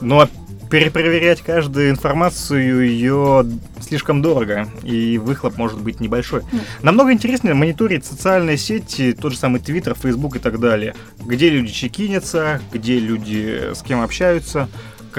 Ну, 0.00 0.20
а 0.20 0.28
перепроверять 0.70 1.42
каждую 1.42 1.90
информацию 1.90 2.86
ее 2.90 3.46
слишком 3.80 4.20
дорого, 4.20 4.68
и 4.82 5.16
выхлоп 5.18 5.56
может 5.56 5.80
быть 5.80 6.00
небольшой. 6.00 6.42
Ну. 6.52 6.58
Намного 6.82 7.12
интереснее 7.12 7.54
мониторить 7.54 8.04
социальные 8.04 8.56
сети, 8.58 9.12
тот 9.12 9.32
же 9.32 9.38
самый 9.38 9.60
Твиттер, 9.60 9.94
Фейсбук 9.94 10.36
и 10.36 10.38
так 10.40 10.58
далее. 10.58 10.94
Где 11.24 11.50
люди 11.50 11.72
чекинятся, 11.72 12.60
где 12.72 12.98
люди 12.98 13.72
с 13.74 13.82
кем 13.82 14.00
общаются, 14.02 14.68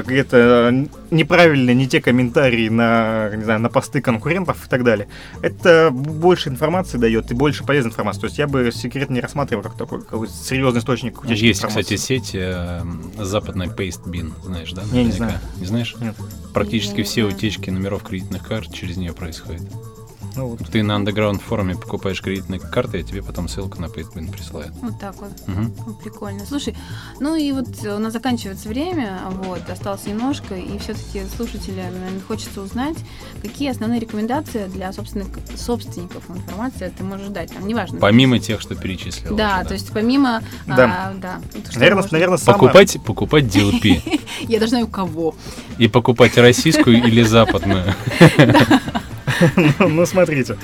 какие-то 0.04 0.88
неправильные, 1.12 1.76
не 1.76 1.88
те 1.88 2.02
комментарии 2.02 2.70
на, 2.70 3.30
не 3.36 3.44
знаю, 3.44 3.60
на 3.60 3.70
посты 3.70 4.02
конкурентов 4.02 4.66
и 4.66 4.70
так 4.70 4.84
далее. 4.84 5.08
Это 5.42 5.90
больше 5.92 6.50
информации 6.50 6.98
дает 6.98 7.32
и 7.32 7.34
больше 7.34 7.64
полезной 7.64 7.92
информации. 7.92 8.22
То 8.22 8.28
есть 8.28 8.38
я 8.38 8.48
бы 8.48 8.72
секрет 8.72 9.10
не 9.10 9.20
рассматривал 9.22 9.64
как 9.64 9.78
такой 9.78 10.02
какой-то 10.02 10.34
серьезный 10.34 10.80
источник 10.80 11.24
утечки 11.24 11.44
Есть, 11.46 11.60
информации. 11.60 11.82
кстати, 11.96 12.00
сеть 12.00 12.32
э, 12.34 12.82
западная 13.18 13.68
Pastebin, 13.68 14.32
знаешь, 14.44 14.72
да? 14.74 14.84
Не, 14.84 14.90
не 14.90 14.94
наверняка? 15.10 15.16
знаю. 15.18 15.40
Не 15.58 15.66
знаешь? 15.66 15.96
Нет. 16.00 16.16
Практически 16.54 16.98
Не 16.98 17.04
все 17.04 17.24
утечки 17.24 17.70
номеров 17.70 18.04
кредитных 18.04 18.48
карт 18.48 18.74
через 18.74 18.98
нее 18.98 19.14
происходят. 19.14 19.62
Ну, 20.38 20.50
вот. 20.50 20.60
Ты 20.72 20.84
на 20.84 20.96
андеграунд 20.96 21.42
форуме 21.42 21.76
покупаешь 21.76 22.22
кредитные 22.22 22.60
карты, 22.60 23.00
а 23.00 23.04
тебе 23.04 23.24
потом 23.24 23.48
ссылка 23.48 23.82
на 23.82 23.86
Pastebin 23.86 24.32
присылают. 24.32 24.72
Вот 24.82 25.00
так 25.00 25.16
вот. 25.20 25.32
Ну, 25.48 25.94
Прикольно. 26.04 26.46
Слушай, 26.46 26.76
ну 27.20 27.36
и 27.36 27.52
вот 27.52 27.68
у 27.84 27.98
нас 27.98 28.14
заканчивается 28.14 28.70
время, 28.70 29.20
вот, 29.44 29.68
осталось 29.68 30.06
немножко, 30.06 30.56
и 30.56 30.78
все-таки 30.78 31.24
наверное, 31.98 32.22
хочется 32.28 32.62
узнать, 32.62 32.98
какие 33.42 33.72
основные 33.72 34.00
рекомендации 34.00 34.68
для 34.68 34.94
собственных, 34.94 35.28
собственников 35.56 36.30
информации 36.30 36.94
ты 36.96 37.04
можешь 37.04 37.30
дать, 37.30 37.52
там, 37.52 37.68
неважно. 37.68 38.00
Помимо 38.00 38.38
тех, 38.38 38.62
что 38.62 38.76
перечислил. 38.76 39.36
Да, 39.36 39.58
уже, 39.60 39.68
то 39.70 39.74
есть 39.74 39.92
помимо... 39.92 40.44
Да. 40.68 40.76
а, 41.10 41.14
да. 41.16 41.42
Вот 41.56 41.76
Наверное, 41.76 42.04
можно- 42.04 42.12
наверное, 42.12 42.38
самое... 42.38 42.60
Покупать, 42.60 42.98
покупать 43.04 43.44
DLP. 43.46 44.22
Я 44.48 44.60
должна 44.60 44.82
у 44.82 44.88
кого. 44.88 45.34
И 45.80 45.88
покупать 45.88 46.38
российскую 46.38 47.04
или 47.04 47.24
западную. 47.24 47.96
Ну, 49.80 50.06
смотрите. 50.06 50.58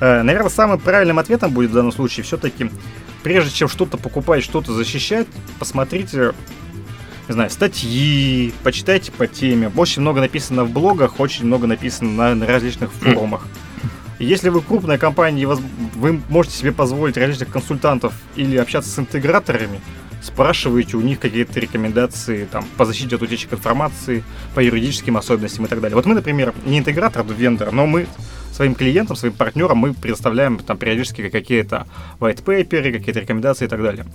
Э, 0.00 0.22
Наверное, 0.22 0.50
самым 0.50 0.78
правильным 0.78 1.18
ответом 1.18 1.52
будет 1.52 1.70
в 1.70 1.74
данном 1.74 1.92
случае 1.92 2.24
все-таки, 2.24 2.70
прежде 3.22 3.50
чем 3.50 3.68
что-то 3.68 3.96
покупать, 3.96 4.44
что-то 4.44 4.72
защищать, 4.72 5.26
посмотрите, 5.58 6.32
не 7.28 7.34
знаю, 7.34 7.50
статьи, 7.50 8.52
почитайте 8.62 9.12
по 9.12 9.26
теме. 9.26 9.70
Очень 9.76 10.02
много 10.02 10.20
написано 10.20 10.64
в 10.64 10.70
блогах, 10.70 11.20
очень 11.20 11.44
много 11.44 11.66
написано 11.66 12.10
на, 12.10 12.34
на 12.34 12.46
различных 12.46 12.92
форумах. 13.00 13.46
Если 14.18 14.48
вы 14.48 14.62
крупная 14.62 14.98
компания, 14.98 15.46
вы 15.46 16.20
можете 16.28 16.56
себе 16.56 16.72
позволить 16.72 17.16
различных 17.16 17.50
консультантов 17.50 18.14
или 18.34 18.56
общаться 18.56 18.90
с 18.90 18.98
интеграторами, 18.98 19.80
спрашивайте 20.22 20.96
у 20.96 21.00
них 21.00 21.20
какие-то 21.20 21.58
рекомендации 21.60 22.44
там, 22.44 22.64
по 22.76 22.84
защите 22.84 23.16
от 23.16 23.22
утечек 23.22 23.52
информации, 23.52 24.24
по 24.54 24.60
юридическим 24.60 25.16
особенностям 25.16 25.66
и 25.66 25.68
так 25.68 25.80
далее. 25.80 25.96
Вот 25.96 26.06
мы, 26.06 26.14
например, 26.14 26.54
не 26.64 26.78
интегратор, 26.78 27.24
а 27.28 27.32
вендор, 27.32 27.72
но 27.72 27.86
мы 27.86 28.06
своим 28.52 28.74
клиентам, 28.74 29.16
своим 29.16 29.34
партнерам 29.34 29.78
мы 29.78 29.94
предоставляем 29.94 30.58
там 30.58 30.76
периодически 30.76 31.28
какие-то 31.28 31.86
white 32.18 32.42
paper, 32.44 32.92
какие-то 32.92 33.20
рекомендации 33.20 33.66
и 33.66 33.68
так 33.68 33.82
далее. 33.82 34.06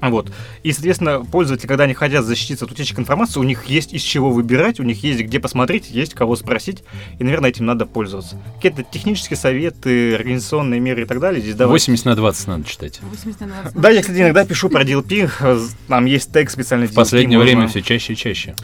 Вот. 0.00 0.30
И, 0.62 0.72
соответственно, 0.72 1.24
пользователи, 1.24 1.66
когда 1.66 1.84
они 1.84 1.94
хотят 1.94 2.24
защититься 2.24 2.64
от 2.66 2.72
утечек 2.72 2.98
информации, 2.98 3.40
у 3.40 3.42
них 3.42 3.64
есть 3.64 3.92
из 3.92 4.02
чего 4.02 4.30
выбирать, 4.30 4.80
у 4.80 4.82
них 4.82 5.02
есть 5.02 5.20
где 5.20 5.40
посмотреть, 5.40 5.90
есть 5.90 6.14
кого 6.14 6.36
спросить, 6.36 6.82
и, 7.18 7.24
наверное, 7.24 7.50
этим 7.50 7.66
надо 7.66 7.86
пользоваться. 7.86 8.40
Какие-то 8.56 8.82
технические 8.82 9.36
советы, 9.36 10.14
организационные 10.14 10.80
меры 10.80 11.02
и 11.02 11.04
так 11.06 11.20
далее 11.20 11.40
здесь 11.40 11.54
давать. 11.54 11.72
80 11.72 12.04
на 12.04 12.16
20 12.16 12.46
надо 12.48 12.64
читать. 12.68 13.00
80 13.02 13.40
на 13.40 13.46
20. 13.62 13.80
Да, 13.80 13.90
я, 13.90 14.00
кстати, 14.02 14.18
иногда 14.18 14.44
пишу 14.44 14.68
про 14.68 14.82
DLP, 14.84 15.30
там 15.88 16.04
есть 16.04 16.32
тег 16.32 16.50
специальный. 16.50 16.86
В 16.86 16.94
последнее 16.94 17.38
DLP, 17.38 17.42
время 17.42 17.60
можно- 17.62 17.70
все 17.70 17.82
чаще 17.82 18.12
и 18.12 18.16
чаще. 18.16 18.54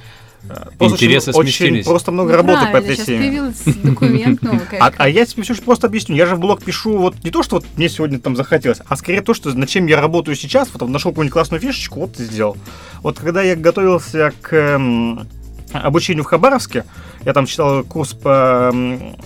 Просто 0.79 0.97
интересы 0.97 1.31
очень, 1.33 1.85
просто 1.85 2.13
много 2.13 2.37
работы 2.37 2.67
по 2.73 2.77
этой 2.77 2.97
теме. 2.97 3.19
появился 3.19 3.75
документ 3.83 4.43
новый. 4.43 4.61
А, 4.81 4.93
а 4.97 5.09
я 5.09 5.27
тебе 5.27 5.43
все 5.43 5.55
просто 5.57 5.87
объясню. 5.87 6.17
Я 6.17 6.27
же 6.27 6.37
в 6.37 6.41
блог 6.41 6.63
пишу 6.63 6.97
вот 6.97 7.23
не 7.25 7.31
то, 7.31 7.43
что 7.43 7.57
вот 7.57 7.67
мне 7.77 7.89
сегодня 7.89 8.19
там 8.19 8.37
захотелось, 8.37 8.81
а 8.87 8.97
скорее 8.97 9.21
то, 9.21 9.35
что 9.35 9.57
над 9.57 9.69
чем 9.69 9.87
я 9.87 10.01
работаю 10.01 10.37
сейчас. 10.37 10.69
Вот 10.73 10.79
там 10.79 10.93
нашел 10.93 11.11
какую-нибудь 11.11 11.33
классную 11.33 11.61
фишечку, 11.61 12.01
вот 12.01 12.19
и 12.19 12.25
сделал. 12.25 12.57
Вот 13.03 13.19
когда 13.19 13.43
я 13.43 13.57
готовился 13.57 14.33
к 14.41 14.55
эм, 14.55 15.27
обучению 15.73 16.25
в 16.25 16.27
Хабаровске, 16.27 16.85
я 17.25 17.33
там 17.33 17.47
читал 17.47 17.85
курс 17.85 18.15
по 18.15 18.71
эм, 18.73 19.17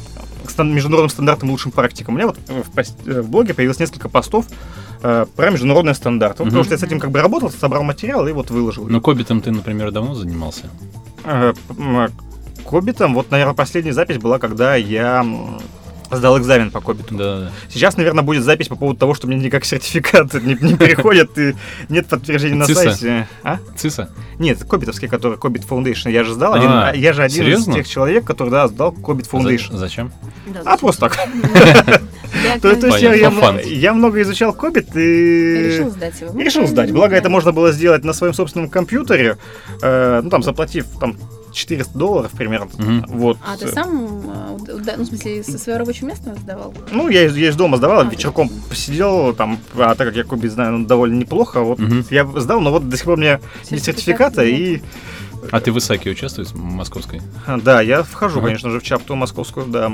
стан- 0.51 0.73
международным 0.75 1.11
стандартам 1.11 1.49
и 1.49 1.53
лучшим 1.53 1.73
практикам. 1.73 2.15
У 2.15 2.17
меня 2.17 2.27
вот 2.29 2.39
э, 2.49 2.63
в, 2.63 2.71
пост- 2.71 2.97
э, 3.07 3.21
в 3.23 3.29
блоге 3.31 3.55
появилось 3.55 3.79
несколько 3.81 4.09
постов 4.09 4.47
э, 5.03 5.27
про 5.37 5.51
международные 5.51 5.95
стандарты. 5.95 6.39
Вот 6.43 6.47
Мгм. 6.47 6.51
Потому 6.51 6.65
что 6.65 6.75
я 6.75 6.79
с 6.79 6.83
этим 6.83 7.01
как 7.01 7.11
бы 7.11 7.21
работал, 7.21 7.51
собрал 7.51 7.83
материал 7.83 8.27
и 8.29 8.33
вот 8.33 8.51
выложил. 8.51 8.87
Но 8.89 9.01
кобитом 9.01 9.41
ты, 9.41 9.51
например, 9.51 9.91
давно 9.91 10.15
занимался? 10.15 10.65
Э, 11.25 11.53
м, 11.79 12.09
Кобитом, 12.65 13.13
вот, 13.15 13.31
наверное, 13.31 13.55
последняя 13.55 13.93
запись 13.93 14.17
была, 14.17 14.39
когда 14.39 14.75
я 14.75 15.23
сдал 16.17 16.39
экзамен 16.39 16.71
по 16.71 16.81
Кобиту. 16.81 17.15
Да, 17.15 17.39
да. 17.41 17.53
Сейчас, 17.69 17.97
наверное, 17.97 18.23
будет 18.23 18.45
запись 18.45 18.69
по 18.69 18.77
поводу 18.77 18.99
того, 18.99 19.15
что 19.15 19.27
мне 19.27 19.37
никак 19.37 19.65
сертификат 19.65 20.35
не, 20.43 20.55
не 20.61 20.77
переходит 20.77 21.39
и 21.39 21.55
нет 21.89 22.07
подтверждения 22.07 22.57
на 22.57 22.67
ЦИСа? 22.67 22.83
сайте. 22.83 23.29
А? 23.43 23.59
ЦИСа? 23.77 24.11
Нет, 24.39 24.65
Кобитовский, 24.65 25.09
который 25.09 25.39
Кобит 25.39 25.63
Foundation. 25.69 26.11
Я 26.11 26.25
же 26.25 26.35
сдал, 26.35 26.55
А, 26.55 26.57
один, 26.57 26.71
а, 26.71 26.93
я 26.95 27.13
же 27.13 27.23
один 27.23 27.45
серьезно? 27.45 27.73
из 27.73 27.77
тех 27.77 27.89
человек, 27.89 28.25
который, 28.25 28.51
да, 28.51 28.69
сдал 28.69 28.93
Кобит 28.93 29.27
Foundation. 29.27 29.73
За- 29.73 29.79
зачем? 29.79 30.13
Да, 30.47 30.63
А, 30.65 30.77
просто 30.77 31.09
так. 31.09 31.17
То, 32.61 32.69
есть 32.71 33.71
я, 33.71 33.93
много 33.95 34.21
изучал 34.23 34.53
Кобит 34.53 34.95
и... 34.97 35.69
решил 35.69 35.91
сдать 35.91 36.21
его. 36.21 36.41
Решил 36.41 36.67
сдать. 36.67 36.91
Благо, 36.93 37.15
это 37.17 37.31
можно 37.31 37.53
было 37.53 37.73
сделать 37.73 38.05
на 38.05 38.13
своем 38.13 38.35
собственном 38.35 38.69
компьютере, 38.69 39.39
э, 39.83 40.21
ну, 40.23 40.31
там, 40.31 40.43
заплатив 40.43 40.87
там 41.01 41.17
400 41.55 41.97
долларов 41.99 42.31
примерно. 42.33 42.69
Мгм. 42.77 43.05
Вот. 43.09 43.39
А 43.47 43.57
ты 43.57 43.69
сам, 43.69 44.21
э, 44.27 44.57
ну, 44.97 45.05
в 45.05 45.07
смысле, 45.07 45.43
со 45.45 45.59
своего 45.59 45.79
рабочего 45.79 46.09
места 46.09 46.35
сдавал? 46.37 46.75
Ну, 46.91 47.09
я, 47.09 47.25
из- 47.27 47.37
я 47.37 47.49
из 47.49 47.57
дома 47.57 47.77
сдавал, 47.79 48.01
А, 48.01 48.05
вечерком 48.05 48.49
посидел, 48.69 49.35
там, 49.35 49.59
а 49.77 49.95
так 49.95 50.09
как 50.09 50.17
я 50.17 50.25
Кобит 50.25 50.53
знаю 50.53 50.79
ну, 50.79 50.87
довольно 50.87 51.15
неплохо, 51.15 51.61
вот 51.61 51.79
Мгм. 51.79 52.05
я 52.11 52.27
сдал, 52.37 52.61
но 52.61 52.71
вот 52.71 52.89
до 52.89 52.97
сих 52.97 53.07
пор 53.07 53.15
у 53.15 53.21
меня 53.21 53.41
нет 53.71 53.83
Сертификата 53.83 54.45
нет. 54.45 54.59
и 54.61 54.83
А 55.53 55.61
ты 55.61 55.73
в 55.73 55.79
Исаке 55.79 56.11
участвуешь, 56.11 56.49
в 56.49 56.59
московской? 56.63 57.21
а, 57.47 57.59
да, 57.61 57.81
я 57.83 58.03
вхожу, 58.03 58.39
Ага. 58.39 58.49
конечно 58.49 58.71
же, 58.71 58.81
в 58.81 58.83
чапту 58.83 59.15
московскую, 59.15 59.67
да. 59.67 59.93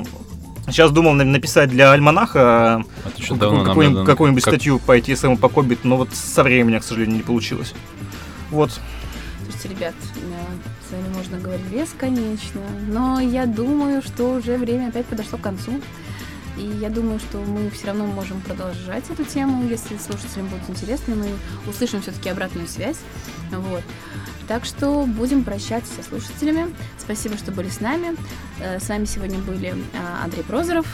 Сейчас 0.67 0.91
думал 0.91 1.13
на- 1.13 1.23
написать 1.25 1.69
для 1.69 1.91
альманаха 1.91 2.75
А 3.03 3.09
ты 3.15 3.21
что, 3.23 3.33
какую- 3.33 3.39
давно 3.39 3.57
нам 3.57 3.65
какую-нибудь, 3.67 4.05
какую-нибудь 4.05 4.43
как- 4.43 4.53
статью 4.53 4.79
по 4.79 4.97
ITSM 4.97 5.33
и 5.33 5.35
по 5.37 5.49
Кобит, 5.49 5.79
но 5.83 5.97
вот 5.97 6.09
со 6.13 6.43
временем, 6.43 6.79
к 6.79 6.83
сожалению, 6.83 7.17
не 7.17 7.23
получилось. 7.23 7.73
Вот. 8.51 8.79
Слушайте, 9.51 9.79
ребят, 9.79 9.95
с 10.87 10.91
вами 10.93 11.13
можно 11.13 11.37
говорить 11.37 11.65
бесконечно, 11.65 12.61
но 12.87 13.19
я 13.19 13.45
думаю, 13.45 14.01
что 14.01 14.35
уже 14.35 14.55
время 14.55 14.87
опять 14.87 15.05
подошло 15.07 15.37
к 15.37 15.41
концу. 15.41 15.81
И 16.57 16.61
я 16.61 16.89
думаю, 16.89 17.19
что 17.19 17.37
мы 17.39 17.69
все 17.69 17.87
равно 17.87 18.05
можем 18.05 18.39
продолжать 18.41 19.09
эту 19.09 19.25
тему, 19.25 19.67
если 19.67 19.97
слушателям 19.97 20.47
будет 20.47 20.69
интересно, 20.69 21.15
мы 21.15 21.27
услышим 21.69 22.01
все-таки 22.01 22.29
обратную 22.29 22.67
связь. 22.67 22.97
Вот. 23.51 23.83
Так 24.47 24.63
что 24.63 25.05
будем 25.05 25.43
прощаться 25.43 25.91
со 25.95 26.03
слушателями. 26.03 26.73
Спасибо, 26.97 27.37
что 27.37 27.51
были 27.51 27.67
с 27.67 27.81
нами. 27.81 28.15
Э, 28.61 28.79
С 28.79 28.87
вами 28.87 29.05
сегодня 29.05 29.39
были 29.39 29.69
э, 29.69 30.23
Андрей 30.23 30.43
Прозоров. 30.43 30.85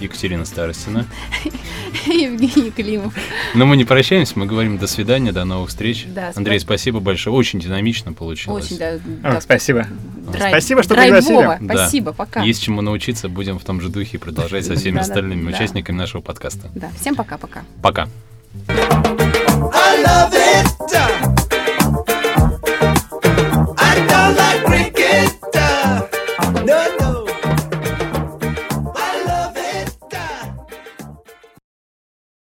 Екатерина 0.00 0.44
Старостина. 0.44 1.06
Евгений 2.06 2.70
Климов. 2.70 3.14
Но 3.54 3.66
мы 3.66 3.76
не 3.76 3.84
прощаемся, 3.84 4.38
мы 4.38 4.46
говорим 4.46 4.78
до 4.78 4.86
свидания, 4.86 5.32
до 5.32 5.44
новых 5.44 5.70
встреч. 5.70 6.06
Да, 6.08 6.32
Андрей, 6.34 6.60
спасибо 6.60 7.00
большое. 7.00 7.34
Очень 7.34 7.60
динамично 7.60 8.12
получилось. 8.12 8.66
Очень, 8.66 8.78
да. 8.78 8.92
О. 9.22 9.40
Спасибо. 9.40 9.86
Драйв... 10.32 10.52
Спасибо, 10.52 10.82
что 10.82 10.94
пригласили. 10.94 11.58
Да. 11.60 11.74
Спасибо, 11.74 12.12
пока. 12.12 12.42
Есть 12.42 12.62
чему 12.62 12.80
научиться, 12.80 13.28
будем 13.28 13.58
в 13.58 13.64
том 13.64 13.80
же 13.80 13.88
духе 13.88 14.18
продолжать 14.18 14.66
со 14.66 14.74
всеми 14.74 14.98
остальными 14.98 15.48
участниками 15.50 15.96
нашего 15.96 16.20
подкаста. 16.20 16.70
Да, 16.74 16.90
всем 17.00 17.14
пока-пока. 17.14 17.62
Пока. 17.82 18.08
I 18.68 20.02
love 20.04 20.32
it. 20.32 21.37